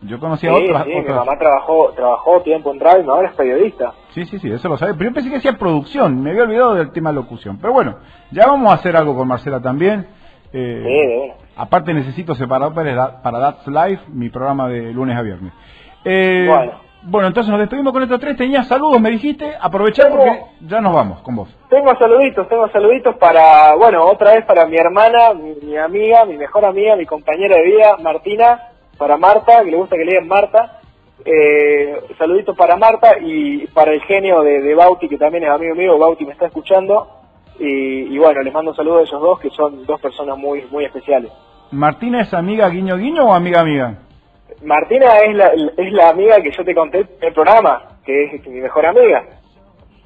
yo 0.07 0.19
conocía 0.21 0.51
Sí, 0.51 0.65
otras, 0.65 0.85
sí, 0.85 0.91
mi 0.91 1.01
otras- 1.01 1.17
mamá 1.17 1.39
trabajó, 1.39 1.93
trabajó 1.95 2.41
tiempo 2.43 2.73
en 2.73 2.81
radio, 2.81 3.13
ahora 3.13 3.29
es 3.29 3.35
periodista. 3.37 3.93
Sí, 4.11 4.25
sí, 4.25 4.39
sí, 4.39 4.51
eso 4.51 4.69
lo 4.69 4.77
sabe. 4.77 4.95
Pero 4.95 5.11
yo 5.11 5.15
pensé 5.15 5.31
que 5.31 5.37
hacía 5.37 5.53
producción, 5.59 6.23
me 6.23 6.31
había 6.31 6.45
olvidado 6.45 6.75
del 6.75 6.93
tema 6.93 7.13
locución. 7.13 7.59
Pero 7.61 7.73
bueno, 7.73 7.97
ya 8.31 8.47
vamos 8.47 8.71
a 8.71 8.75
hacer 8.75 8.97
algo 8.97 9.15
con 9.17 9.29
Marcela 9.29 9.61
también. 9.61 10.07
Eh, 10.53 10.83
Sí, 10.85 10.91
de 10.93 11.35
aparte 11.57 11.93
necesito 11.93 12.35
separar 12.35 12.73
para, 12.73 13.21
para 13.23 13.39
That's 13.41 13.67
Live, 13.67 14.01
mi 14.09 14.31
programa 14.31 14.69
de 14.69 14.93
lunes 14.93 15.17
a 15.17 15.23
viernes. 15.23 15.53
Eh, 16.05 16.47
Bueno. 16.49 16.73
bueno, 17.03 17.29
entonces 17.29 17.51
nos 17.51 17.61
despedimos 17.61 17.93
con 17.93 18.03
estos 18.03 18.21
tres. 18.21 18.37
Tenías 18.37 18.67
saludos, 18.69 19.01
me 19.01 19.11
dijiste. 19.11 19.53
Aprovechar 19.61 20.11
porque 20.11 20.41
ya 20.61 20.81
nos 20.81 20.95
vamos 20.95 21.21
con 21.23 21.37
vos. 21.37 21.49
Tengo 21.69 21.95
saluditos, 21.99 22.49
tengo 22.49 22.69
saluditos 22.69 23.17
para, 23.17 23.75
bueno, 23.75 24.05
otra 24.07 24.35
vez 24.35 24.45
para 24.45 24.67
mi 24.67 24.77
hermana, 24.77 25.35
mi, 25.35 25.55
mi 25.67 25.77
amiga, 25.77 26.25
mi 26.25 26.37
mejor 26.37 26.65
amiga, 26.65 26.95
mi 26.97 27.07
compañera 27.07 27.57
de 27.57 27.63
vida, 27.65 27.97
Martina, 28.03 28.61
para 28.99 29.17
Marta, 29.17 29.63
que 29.65 29.71
le 29.71 29.77
gusta 29.77 29.97
que 29.97 30.05
le 30.05 30.13
digan 30.13 30.29
Marta. 30.29 30.81
Eh, 31.25 32.01
saludito 32.19 32.55
para 32.55 32.77
Marta 32.77 33.17
y 33.21 33.67
para 33.69 33.93
el 33.93 34.01
genio 34.03 34.43
de, 34.43 34.61
de, 34.61 34.75
Bauti, 34.75 35.09
que 35.09 35.19
también 35.19 35.45
es 35.45 35.51
amigo 35.51 35.75
mío, 35.75 35.99
Bauti 35.99 36.25
me 36.25 36.33
está 36.33 36.47
escuchando. 36.47 37.09
Y, 37.59 38.15
y, 38.15 38.19
bueno, 38.19 38.43
les 38.43 38.53
mando 38.53 38.73
un 38.73 38.77
saludo 38.77 38.99
a 38.99 39.03
ellos 39.03 39.21
dos, 39.21 39.41
que 39.41 39.51
son 39.51 39.87
dos 39.87 40.01
personas 40.01 40.37
muy, 40.37 40.67
muy 40.71 40.85
especiales. 40.85 41.33
¿Martina 41.71 42.21
es 42.21 42.33
amiga 42.33 42.69
guiño 42.69 42.97
guiño 42.97 43.25
o 43.25 43.33
amiga 43.33 43.61
amiga? 43.61 43.95
Martina 44.63 45.19
es 45.19 45.35
la, 45.35 45.47
es 45.49 45.93
la 45.93 46.11
amiga 46.11 46.41
que 46.41 46.51
yo 46.51 46.65
te 46.65 46.75
conté 46.75 47.01
en 47.01 47.09
el 47.21 47.33
programa, 47.33 47.83
que 48.05 48.25
es, 48.25 48.47
mi 48.47 48.61
mejor 48.61 48.87
amiga. 48.87 49.25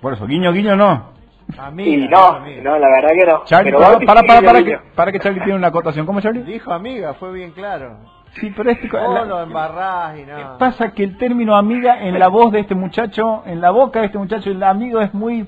Por 0.01 0.15
eso, 0.15 0.27
guiño 0.27 0.53
guiño 0.53 0.77
no. 0.77 1.11
Amiga, 1.59 1.91
y 1.91 2.09
no, 2.09 2.39
no, 2.63 2.79
la 2.79 2.89
verdad 2.89 3.11
que 3.11 3.27
no. 3.27 3.45
Charlie, 3.45 3.73
para, 3.73 4.23
para, 4.23 4.41
para, 4.41 4.65
que, 4.65 4.79
para 4.95 5.13
que 5.13 5.19
Charlie 5.19 5.41
tiene 5.41 5.57
una 5.57 5.69
acotación. 5.69 6.07
¿Cómo 6.07 6.21
Charlie? 6.21 6.43
Dijo 6.43 6.73
amiga, 6.73 7.15
fue 7.15 7.33
bien 7.33 7.51
claro. 7.51 7.97
Sí, 8.35 8.53
pero 8.57 8.71
es 8.71 8.79
que... 8.79 8.89
No, 8.89 9.25
lo 9.25 9.43
embarrás 9.43 10.19
y 10.19 10.23
nada. 10.23 10.59
Pasa 10.59 10.93
que 10.93 11.03
el 11.03 11.19
término 11.19 11.57
amiga 11.57 12.01
en 12.03 12.19
la 12.19 12.29
voz 12.29 12.53
de 12.53 12.61
este 12.61 12.75
muchacho, 12.75 13.43
en 13.47 13.61
la 13.61 13.71
boca 13.71 14.01
de 14.01 14.07
este 14.07 14.19
muchacho, 14.19 14.51
el 14.51 14.63
amigo 14.63 15.01
es 15.01 15.13
muy... 15.13 15.47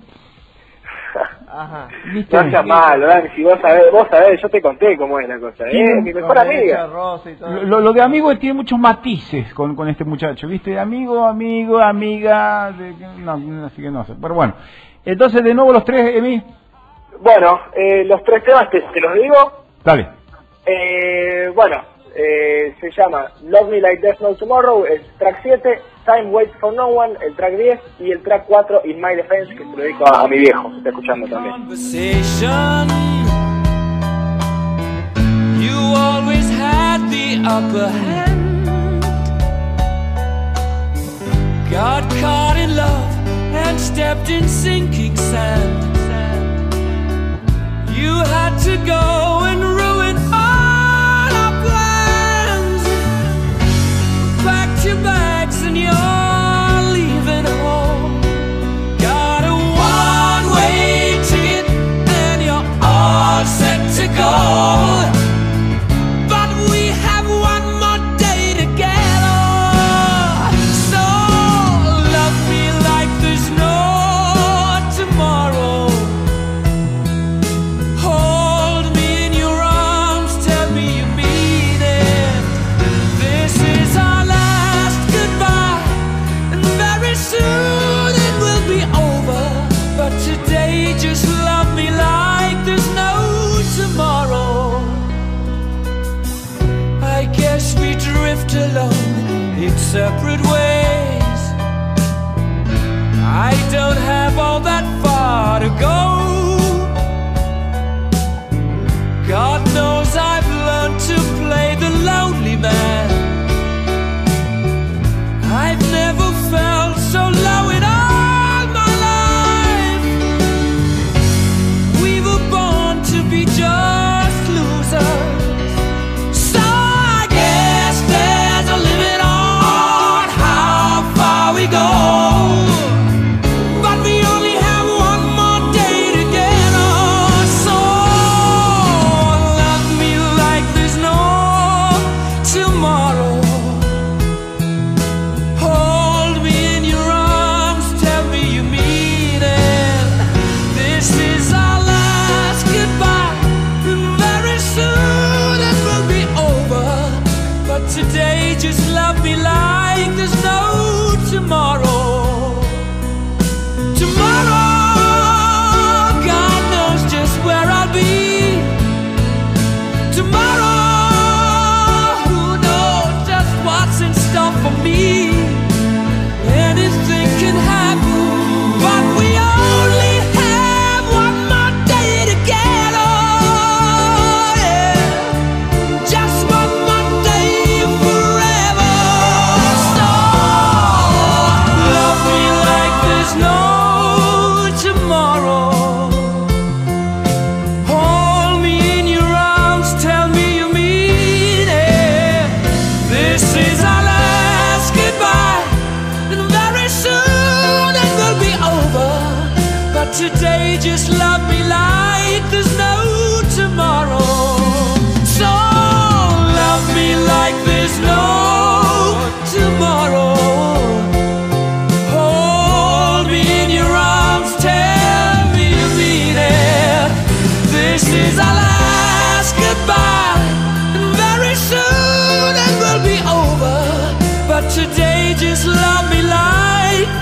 Ajá. 1.47 1.89
¿Viste? 2.13 2.35
No 2.35 2.51
sea 2.51 2.63
malo, 2.63 3.07
Dan, 3.07 3.29
si 3.37 3.43
vos 3.45 3.59
sabés, 3.61 3.85
vos 3.93 4.09
sabés, 4.11 4.41
yo 4.41 4.49
te 4.49 4.63
conté 4.63 4.97
cómo 4.97 5.21
es 5.21 5.29
la 5.29 5.39
cosa. 5.39 5.65
Sí. 5.71 5.77
¿eh? 5.77 6.01
Mi 6.03 6.15
mejor 6.15 6.39
amiga. 6.39 6.89
Lo, 7.65 7.93
de 7.93 8.01
amigo 8.01 8.37
tiene 8.39 8.55
muchos 8.55 8.79
matices 8.79 9.53
con, 9.53 9.77
con 9.77 9.87
este 9.89 10.05
muchacho, 10.05 10.49
¿viste? 10.49 10.79
Amigo, 10.79 11.27
amigo, 11.27 11.79
amiga, 11.79 12.73
de, 12.73 12.95
no, 13.19 13.67
así 13.67 13.83
que 13.83 13.91
no 13.91 14.05
sé. 14.05 14.15
Pero 14.21 14.35
bueno, 14.35 14.55
entonces 15.05 15.45
de 15.45 15.53
nuevo 15.53 15.75
los 15.75 15.85
tres, 15.85 16.17
Emi. 16.17 16.43
Bueno, 17.21 17.61
eh, 17.75 18.05
los 18.05 18.25
tres 18.25 18.43
temas 18.45 18.71
te, 18.71 18.81
te 18.81 19.01
los 19.01 19.13
digo. 19.13 19.65
Dale. 19.85 20.09
Eh, 20.65 21.53
bueno, 21.55 21.92
eh, 22.15 22.75
se 22.81 22.91
llama 22.91 23.33
Love 23.45 23.71
Me 23.71 23.81
Like 23.81 24.01
There's 24.01 24.21
No 24.21 24.35
Tomorrow, 24.35 24.87
el 24.87 25.03
track 25.19 25.41
7, 25.43 25.79
Time 26.05 26.31
Waits 26.31 26.55
for 26.61 26.73
No 26.75 26.89
One, 26.89 27.15
el 27.25 27.35
track 27.37 27.57
10 27.57 27.81
y 28.01 28.13
el 28.13 28.23
track 28.23 28.45
4, 28.47 28.83
In 28.85 29.01
My 29.01 29.15
Defense, 29.15 29.55
que 29.55 29.65
se 29.65 29.65
lo 29.65 29.77
dedico 29.77 30.07
a, 30.07 30.23
a 30.23 30.29
mi 30.29 30.39
viejo, 30.39 30.71
que 30.71 30.79
está 30.79 30.91
escuchando 30.91 31.29
también. 31.29 31.69
You 35.61 35.79
always 35.97 36.51
had 36.51 37.09
the 37.11 37.39
upper 37.47 37.89
hand. 37.89 38.43
Got 41.71 42.03
caught 42.21 42.57
in 42.59 42.77
love 42.77 43.11
and 43.55 43.81
stepped 43.81 44.29
in 44.29 44.49
sinking 44.49 45.17
sand. 45.17 45.93
You 47.97 48.19
had 48.25 48.59
to 48.65 48.77
go 48.85 49.45
and 49.45 49.63
run 49.63 49.82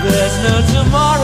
There's 0.03 0.37
no 0.43 0.83
tomorrow. 0.83 1.20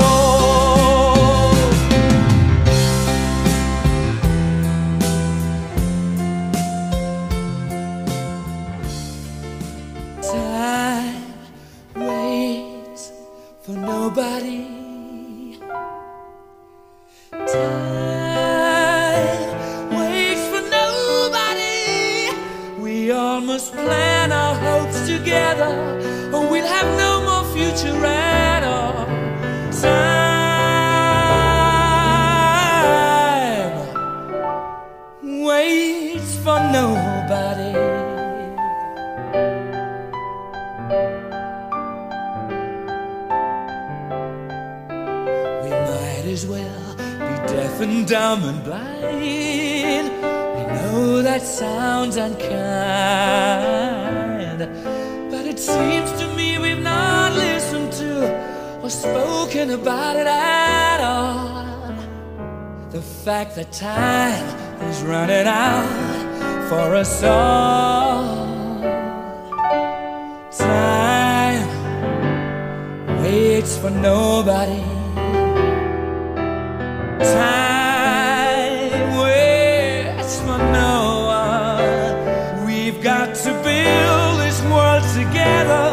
to 83.43 83.53
build 83.63 84.39
this 84.39 84.61
world 84.63 85.03
together 85.13 85.85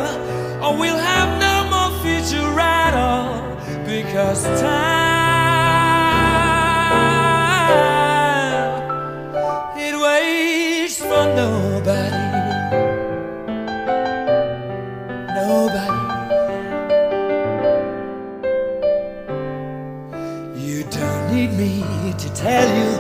Or 0.63 0.77
we'll 0.79 0.97
have 0.97 1.31
no 1.41 1.57
more 1.73 1.91
future 2.03 2.61
at 2.61 2.95
all 2.95 3.57
Because 3.85 4.45
time 4.61 5.25
It 9.77 9.95
waits 9.95 10.99
for 10.99 11.27
nobody. 11.35 12.25
Nobody. 15.35 16.01
You 20.57 20.85
don't 20.85 21.35
need 21.35 21.53
me 21.53 21.85
to 22.17 22.29
tell 22.35 22.69
you 22.79 22.94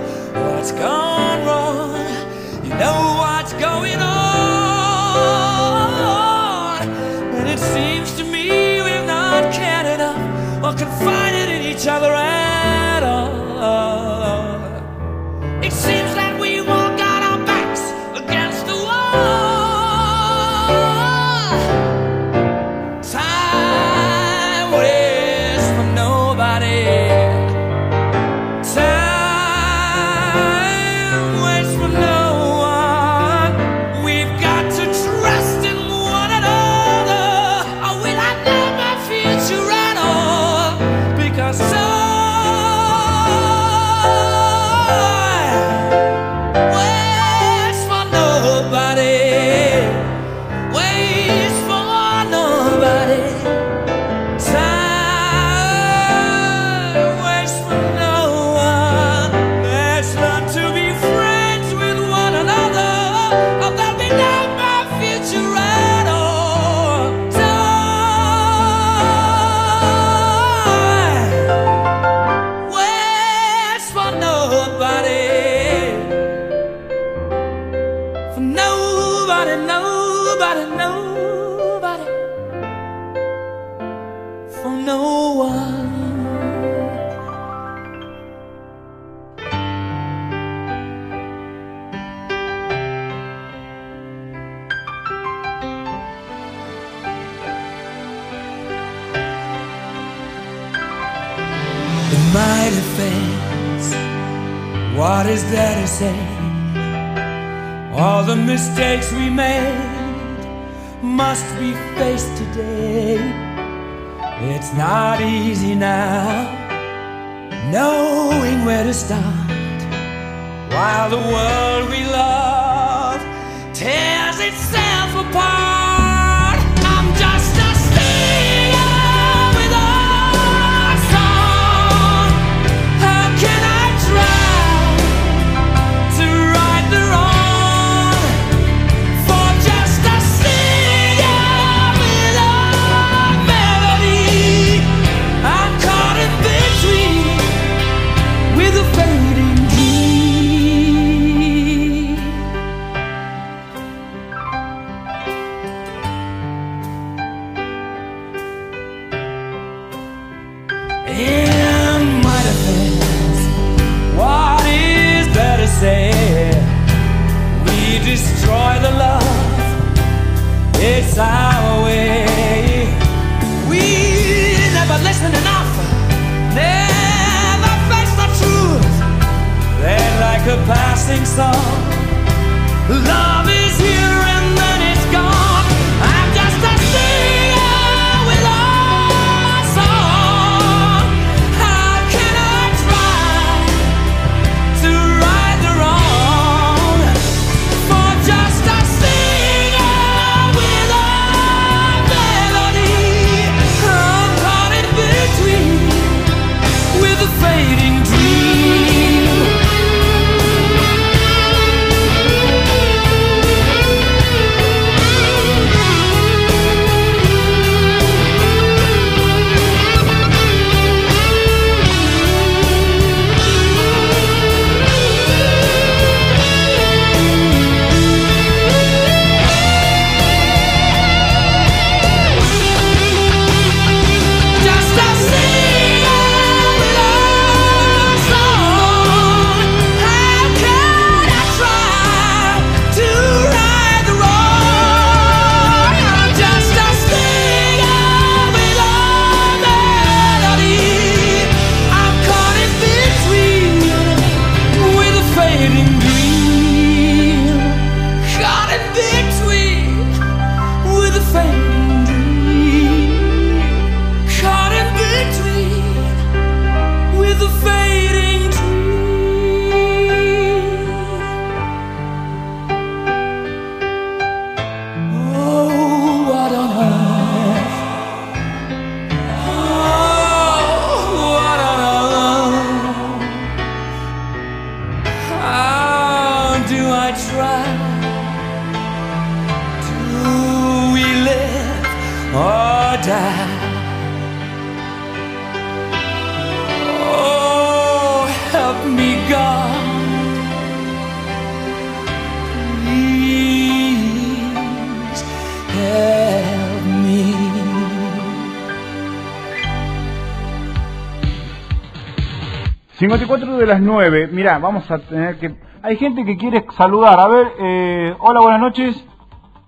54 313.09 313.59
de 313.59 313.67
las 313.67 313.81
9. 313.81 314.29
Mira, 314.33 314.59
vamos 314.59 314.91
a 314.91 314.99
tener 314.99 315.39
que... 315.39 315.55
Hay 315.83 315.97
gente 315.97 316.25
que 316.25 316.39
quiere 316.39 316.65
saludar. 316.77 317.21
A 317.21 317.29
ver, 317.29 317.53
eh, 317.59 318.17
hola, 318.19 318.41
buenas 318.41 318.61
noches. 318.61 319.05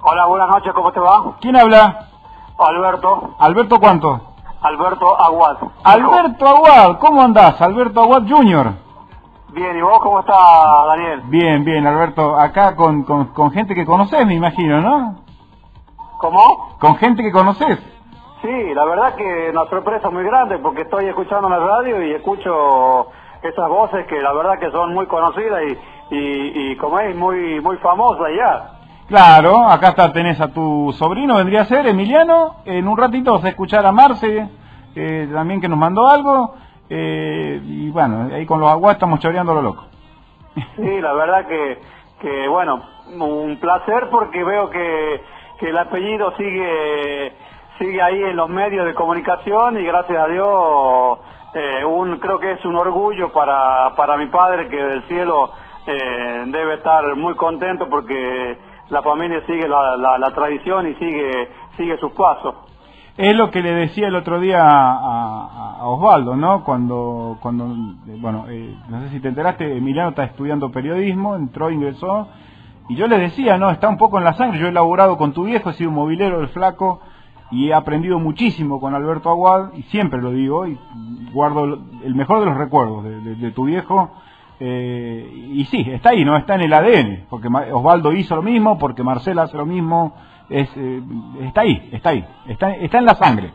Hola, 0.01 0.27
buenas 0.27 0.49
noches, 0.49 0.73
¿cómo 0.73 0.91
te 0.93 1.01
va? 1.01 1.37
¿Quién 1.41 1.57
habla? 1.57 2.09
Alberto, 2.59 3.37
Alberto 3.39 3.79
cuánto? 3.79 4.37
Alberto 4.63 5.21
Aguad. 5.21 5.57
Alberto 5.85 6.49
Aguad, 6.49 6.99
¿cómo 6.99 7.23
andás? 7.23 7.61
Alberto 7.61 8.01
Aguad 8.01 8.23
Jr. 8.27 8.86
Bien, 9.57 9.75
¿y 9.75 9.81
vos 9.81 9.99
cómo 10.01 10.21
estás, 10.21 10.37
Daniel? 10.87 11.23
Bien, 11.29 11.65
bien, 11.65 11.87
Alberto. 11.87 12.39
Acá 12.39 12.77
con, 12.77 13.05
con, 13.05 13.29
con 13.29 13.51
gente 13.53 13.75
que 13.75 13.87
conoces, 13.87 14.27
me 14.27 14.35
imagino, 14.35 14.83
¿no? 14.83 15.25
¿Cómo? 16.19 16.77
Con 16.79 16.97
gente 16.97 17.23
que 17.23 17.33
conoces. 17.33 17.79
Sí, 18.43 18.75
la 18.75 18.85
verdad 18.85 19.15
que 19.15 19.49
una 19.51 19.65
sorpresa 19.71 20.11
muy 20.11 20.25
grande 20.25 20.59
porque 20.59 20.83
estoy 20.83 21.07
escuchando 21.07 21.49
la 21.49 21.59
radio 21.59 22.03
y 22.05 22.13
escucho 22.13 23.07
esas 23.43 23.69
voces 23.71 24.07
que 24.07 24.21
la 24.21 24.35
verdad 24.35 24.59
que 24.61 24.71
son 24.71 24.93
muy 24.93 25.07
conocidas 25.07 25.63
y, 26.11 26.15
y, 26.15 26.73
y 26.73 26.77
como 26.77 27.01
es 27.01 27.17
muy 27.17 27.59
muy 27.63 27.79
famosas 27.79 28.29
ya. 28.37 28.73
Claro, 29.09 29.67
acá 29.71 29.89
está, 29.89 30.13
tenés 30.13 30.39
a 30.39 30.53
tu 30.53 30.93
sobrino, 30.99 31.37
vendría 31.37 31.63
a 31.63 31.65
ser 31.65 31.87
Emiliano. 31.87 32.57
En 32.67 32.87
un 32.87 32.99
ratito 32.99 33.33
vas 33.33 33.45
a 33.45 33.49
escuchar 33.49 33.87
a 33.87 33.93
Marce, 33.93 34.51
eh, 34.95 35.31
también 35.33 35.63
que 35.63 35.69
nos 35.69 35.79
mandó 35.79 36.07
algo. 36.07 36.55
Eh, 36.89 37.61
y 37.65 37.91
bueno, 37.91 38.29
ahí 38.33 38.47
con 38.47 38.61
los 38.61 38.71
aguas 38.71 38.95
estamos 38.95 39.21
choreando 39.21 39.55
lo 39.55 39.63
loco. 39.63 39.85
Sí, 40.77 41.01
la 41.01 41.13
verdad 41.13 41.47
que, 41.47 41.79
que 42.21 42.49
bueno, 42.49 42.83
un 43.09 43.59
placer 43.61 44.09
porque 44.11 44.43
veo 44.43 44.71
que, 44.71 45.23
que 45.59 45.69
el 45.71 45.79
apellido 45.79 46.35
sigue 46.37 47.33
sigue 47.79 48.01
ahí 48.01 48.23
en 48.23 48.37
los 48.37 48.49
medios 48.49 48.87
de 48.87 48.95
comunicación 48.95 49.79
y 49.79 49.85
gracias 49.85 50.19
a 50.19 50.29
Dios 50.29 51.19
eh, 51.55 51.85
un 51.85 52.19
creo 52.19 52.39
que 52.39 52.53
es 52.53 52.65
un 52.65 52.75
orgullo 52.75 53.33
para, 53.33 53.95
para 53.97 54.17
mi 54.17 54.27
padre 54.29 54.69
que 54.69 54.77
del 54.77 55.03
cielo 55.09 55.51
eh, 55.87 56.45
debe 56.47 56.75
estar 56.75 57.15
muy 57.17 57.35
contento 57.35 57.87
porque 57.89 58.59
la 58.89 59.03
familia 59.03 59.43
sigue 59.47 59.69
la, 59.69 59.97
la, 59.97 60.17
la 60.17 60.31
tradición 60.31 60.89
y 60.89 60.95
sigue 60.95 61.49
sigue 61.77 61.99
sus 61.99 62.13
pasos. 62.13 62.55
Es 63.17 63.35
lo 63.35 63.51
que 63.51 63.63
le 63.63 63.73
decía 63.73 64.09
el 64.09 64.15
otro 64.17 64.39
día 64.41 64.63
a, 64.63 65.87
Osvaldo, 65.89 66.37
¿no? 66.37 66.65
Cuando, 66.65 67.39
cuando 67.41 67.65
eh, 68.09 68.19
bueno, 68.21 68.45
eh, 68.49 68.75
no 68.91 69.01
sé 69.03 69.09
si 69.11 69.21
te 69.21 69.29
enteraste, 69.29 69.77
Emiliano 69.77 70.11
está 70.11 70.25
estudiando 70.25 70.71
periodismo, 70.71 71.35
entró, 71.37 71.71
ingresó, 71.71 72.29
y 72.89 72.97
yo 72.97 73.07
le 73.07 73.19
decía, 73.19 73.57
¿no? 73.57 73.71
Está 73.71 73.89
un 73.89 73.97
poco 73.97 74.19
en 74.19 74.25
la 74.25 74.35
sangre, 74.35 74.59
yo 74.59 74.67
he 74.69 74.73
laburado 74.73 75.17
con 75.17 75.33
tu 75.33 75.45
viejo, 75.45 75.71
he 75.71 75.75
sido 75.75 75.89
un 75.91 75.97
movilero 75.97 76.39
del 76.41 76.49
flaco, 76.49 77.01
y 77.51 77.69
he 77.69 77.75
aprendido 77.75 78.19
muchísimo 78.19 78.81
con 78.81 78.95
Alberto 78.95 79.31
Aguad, 79.31 79.73
y 79.75 79.83
siempre 79.85 80.21
lo 80.21 80.33
digo, 80.33 80.67
y 80.67 80.79
guardo 81.33 81.79
el 82.05 82.15
mejor 82.15 82.41
de 82.41 82.47
los 82.47 82.57
recuerdos 82.59 83.05
de, 83.05 83.21
de- 83.21 83.35
de 83.37 83.51
tu 83.53 83.65
viejo, 83.65 84.11
eh, 84.61 85.31
y 85.55 85.65
sí, 85.67 85.87
está 85.91 86.11
ahí, 86.11 86.25
¿no? 86.25 86.37
Está 86.37 86.57
en 86.57 86.63
el 86.63 86.73
ADN, 86.73 87.27
porque 87.31 87.49
Osvaldo 87.73 88.13
hizo 88.13 88.37
lo 88.37 88.43
mismo, 88.43 88.77
porque 88.79 89.03
Marcela 89.03 89.43
hace 89.45 89.57
lo 89.57 89.65
mismo, 89.67 90.15
es, 90.49 90.69
eh, 90.77 91.03
está 91.43 91.61
ahí, 91.63 91.91
está 91.93 92.11
ahí, 92.11 92.27
está, 92.47 92.71
está 92.77 92.99
en 92.99 93.05
la 93.07 93.15
sangre. 93.15 93.53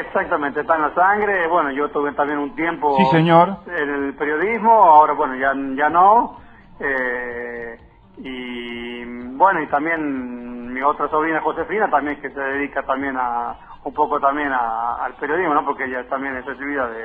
Exactamente, 0.00 0.60
está 0.60 0.76
en 0.76 0.82
la 0.82 0.94
sangre. 0.94 1.48
Bueno, 1.48 1.70
yo 1.70 1.90
tuve 1.90 2.12
también 2.12 2.38
un 2.38 2.54
tiempo 2.54 2.94
Sí, 2.96 3.04
señor. 3.10 3.56
en 3.66 3.88
el 4.06 4.14
periodismo, 4.16 4.70
ahora 4.70 5.14
bueno, 5.14 5.34
ya, 5.36 5.52
ya 5.76 5.88
no. 5.88 6.36
Eh, 6.78 7.78
y 8.18 9.04
bueno, 9.36 9.62
y 9.62 9.66
también 9.68 10.72
mi 10.72 10.82
otra 10.82 11.08
sobrina 11.08 11.40
Josefina 11.40 11.88
también 11.90 12.20
que 12.20 12.30
se 12.30 12.40
dedica 12.40 12.82
también 12.82 13.16
a 13.18 13.56
un 13.84 13.94
poco 13.94 14.20
también 14.20 14.52
a- 14.52 14.96
al 15.04 15.14
periodismo, 15.14 15.54
¿no? 15.54 15.64
Porque 15.64 15.84
ella 15.84 16.06
también 16.08 16.36
es 16.36 16.44
recibida 16.44 16.88
de, 16.88 17.04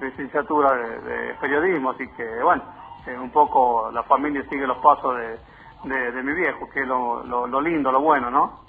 de 0.00 0.06
licenciatura 0.10 0.72
de, 0.74 1.00
de 1.00 1.34
periodismo, 1.40 1.90
así 1.90 2.04
que 2.16 2.24
bueno, 2.42 2.62
eh, 3.06 3.16
un 3.18 3.30
poco 3.30 3.90
la 3.92 4.02
familia 4.04 4.42
sigue 4.48 4.66
los 4.66 4.78
pasos 4.78 5.16
de, 5.16 5.38
de, 5.84 6.12
de 6.12 6.22
mi 6.22 6.32
viejo, 6.34 6.68
que 6.72 6.80
es 6.80 6.86
lo, 6.86 7.22
lo, 7.24 7.46
lo 7.46 7.60
lindo, 7.60 7.90
lo 7.92 8.00
bueno, 8.00 8.30
¿no? 8.30 8.60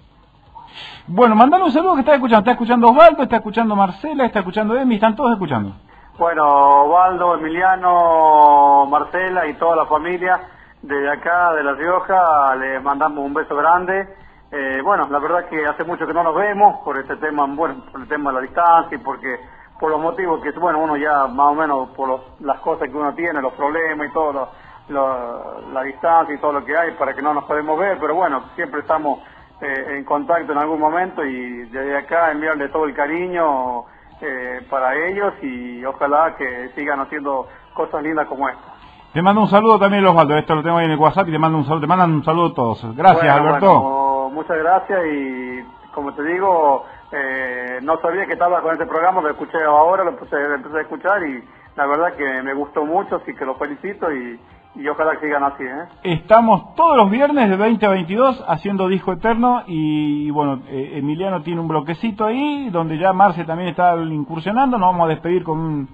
Bueno, 1.08 1.36
mandale 1.36 1.64
un 1.66 1.72
saludo 1.72 1.94
que 1.96 2.00
está 2.02 2.16
escuchando. 2.16 2.40
Está 2.40 2.52
escuchando 2.52 2.88
Osvaldo, 2.90 3.24
está 3.24 3.36
escuchando 3.38 3.76
Marcela, 3.76 4.26
está 4.26 4.40
escuchando 4.40 4.76
Emi, 4.76 4.96
están 4.96 5.16
todos 5.16 5.32
escuchando. 5.34 5.74
Bueno, 6.18 6.44
Osvaldo, 6.86 7.36
Emiliano, 7.36 8.86
Marcela 8.88 9.48
y 9.48 9.54
toda 9.56 9.76
la 9.76 9.86
familia 9.86 10.40
de 10.82 11.12
acá, 11.12 11.54
de 11.54 11.64
La 11.64 11.74
Rioja, 11.74 12.56
les 12.56 12.82
mandamos 12.84 13.20
un 13.26 13.34
beso 13.34 13.56
grande. 13.56 14.08
Eh, 14.52 14.82
bueno, 14.84 15.08
la 15.10 15.20
verdad 15.20 15.46
que 15.50 15.66
hace 15.66 15.84
mucho 15.84 16.06
que 16.06 16.14
no 16.14 16.24
nos 16.24 16.36
vemos 16.36 16.80
por 16.84 16.98
este 16.98 17.16
tema, 17.18 17.46
bueno, 17.48 17.84
por 17.92 18.02
el 18.02 18.08
tema 18.08 18.30
de 18.32 18.36
la 18.36 18.42
distancia 18.42 18.96
y 18.96 19.02
porque 19.02 19.40
por 19.80 19.90
los 19.92 20.00
motivos 20.00 20.42
que, 20.42 20.52
bueno, 20.52 20.80
uno 20.80 20.96
ya 20.98 21.26
más 21.28 21.48
o 21.48 21.56
menos 21.56 21.90
por 21.90 22.08
los- 22.08 22.22
las 22.42 22.60
cosas 22.60 22.88
que 22.90 22.96
uno 22.96 23.14
tiene, 23.16 23.42
los 23.42 23.54
problemas 23.54 24.08
y 24.08 24.14
todo, 24.14 24.32
lo- 24.34 24.50
lo- 24.90 25.62
la 25.74 25.84
distancia 25.84 26.36
y 26.36 26.40
todo 26.40 26.54
lo 26.54 26.66
que 26.66 26.78
hay 26.78 26.92
para 26.92 27.14
que 27.14 27.22
no 27.22 27.34
nos 27.34 27.46
podemos 27.46 27.78
ver, 27.80 27.98
pero 28.00 28.16
bueno, 28.16 28.44
siempre 28.56 28.82
estamos 28.82 29.20
eh, 29.62 29.98
en 29.98 30.04
contacto 30.04 30.52
en 30.52 30.58
algún 30.58 30.80
momento 30.80 31.24
y 31.24 31.66
desde 31.70 31.98
acá 31.98 32.32
enviarle 32.32 32.68
todo 32.70 32.86
el 32.86 32.94
cariño 32.94 33.86
eh, 34.22 34.62
para 34.70 34.96
ellos 34.96 35.34
y 35.42 35.84
ojalá 35.86 36.36
que 36.38 36.70
sigan 36.76 37.00
haciendo 37.00 37.48
cosas 37.74 38.04
lindas 38.04 38.28
como 38.28 38.50
esta. 38.50 38.74
Te 39.14 39.22
mando 39.22 39.42
un 39.42 39.48
saludo 39.50 39.80
también, 39.80 40.06
Osvaldo. 40.06 40.36
Esto 40.38 40.56
lo 40.56 40.64
tengo 40.64 40.78
ahí 40.78 40.86
en 40.86 40.92
el 40.92 40.98
WhatsApp 41.00 41.28
y 41.28 41.32
te 41.32 41.38
mando 41.40 41.58
un 41.60 41.66
saludo. 41.66 41.82
Te 41.82 41.88
mandan 41.88 42.12
un 42.14 42.24
saludo 42.26 42.54
todos. 42.54 42.96
Gracias, 42.96 43.22
Bueno, 43.22 43.48
Alberto. 43.50 43.80
bueno, 43.80 44.30
muchas 44.34 44.58
gracias 44.58 45.00
y 45.06 45.64
como 45.94 46.14
te 46.16 46.24
digo, 46.24 46.84
eh, 47.12 47.80
no 47.84 47.98
sabía 48.02 48.26
que 48.26 48.34
estaba 48.34 48.60
con 48.62 48.74
este 48.74 48.88
programa, 48.88 49.22
lo 49.22 49.30
escuché 49.30 49.64
ahora, 49.64 50.04
lo 50.04 50.10
empecé, 50.12 50.36
lo 50.36 50.56
empecé 50.56 50.78
a 50.78 50.82
escuchar 50.82 51.24
y 51.28 51.44
la 51.76 51.86
verdad 51.86 52.16
que 52.16 52.42
me 52.42 52.54
gustó 52.56 52.86
mucho, 52.86 53.18
así 53.18 53.34
que 53.36 53.46
los 53.46 53.58
felicito 53.58 54.12
y, 54.12 54.40
y 54.76 54.88
ojalá 54.88 55.14
que 55.14 55.28
sigan 55.28 55.44
así. 55.44 55.64
¿eh? 55.64 55.86
Estamos 56.04 56.74
todos 56.76 56.98
los 56.98 57.10
viernes 57.10 57.50
de 57.50 57.56
20 57.56 57.86
a 57.86 57.90
22 57.90 58.44
haciendo 58.48 58.88
Disco 58.88 59.14
Eterno 59.14 59.64
y, 59.68 60.30
bueno, 60.32 60.62
eh, 60.68 60.94
Emiliano 60.96 61.42
tiene 61.44 61.62
un 61.62 61.68
bloquecito 61.68 62.26
ahí 62.26 62.70
donde 62.70 62.98
ya 62.98 63.14
Marce 63.14 63.44
también 63.46 63.70
está 63.70 63.96
incursionando. 63.98 64.78
Nos 64.78 64.90
vamos 64.92 65.06
a 65.06 65.10
despedir 65.10 65.44
con 65.44 65.60
un... 65.60 65.90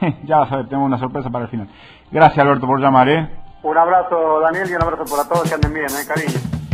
ya 0.24 0.38
vas 0.38 0.52
a 0.52 0.56
ver, 0.56 0.66
tenemos 0.66 0.86
una 0.86 0.98
sorpresa 0.98 1.30
para 1.30 1.44
el 1.44 1.50
final. 1.50 1.68
Gracias, 2.10 2.38
Alberto, 2.38 2.66
por 2.66 2.80
llamar, 2.80 3.08
¿eh? 3.08 3.28
Un 3.62 3.76
abrazo 3.76 4.40
Daniel 4.40 4.68
y 4.70 4.74
un 4.74 4.82
abrazo 4.82 5.04
para 5.10 5.28
todos 5.28 5.48
que 5.48 5.54
anden 5.54 5.74
bien, 5.74 5.86
¿eh? 5.86 6.06
cariño. 6.06 6.65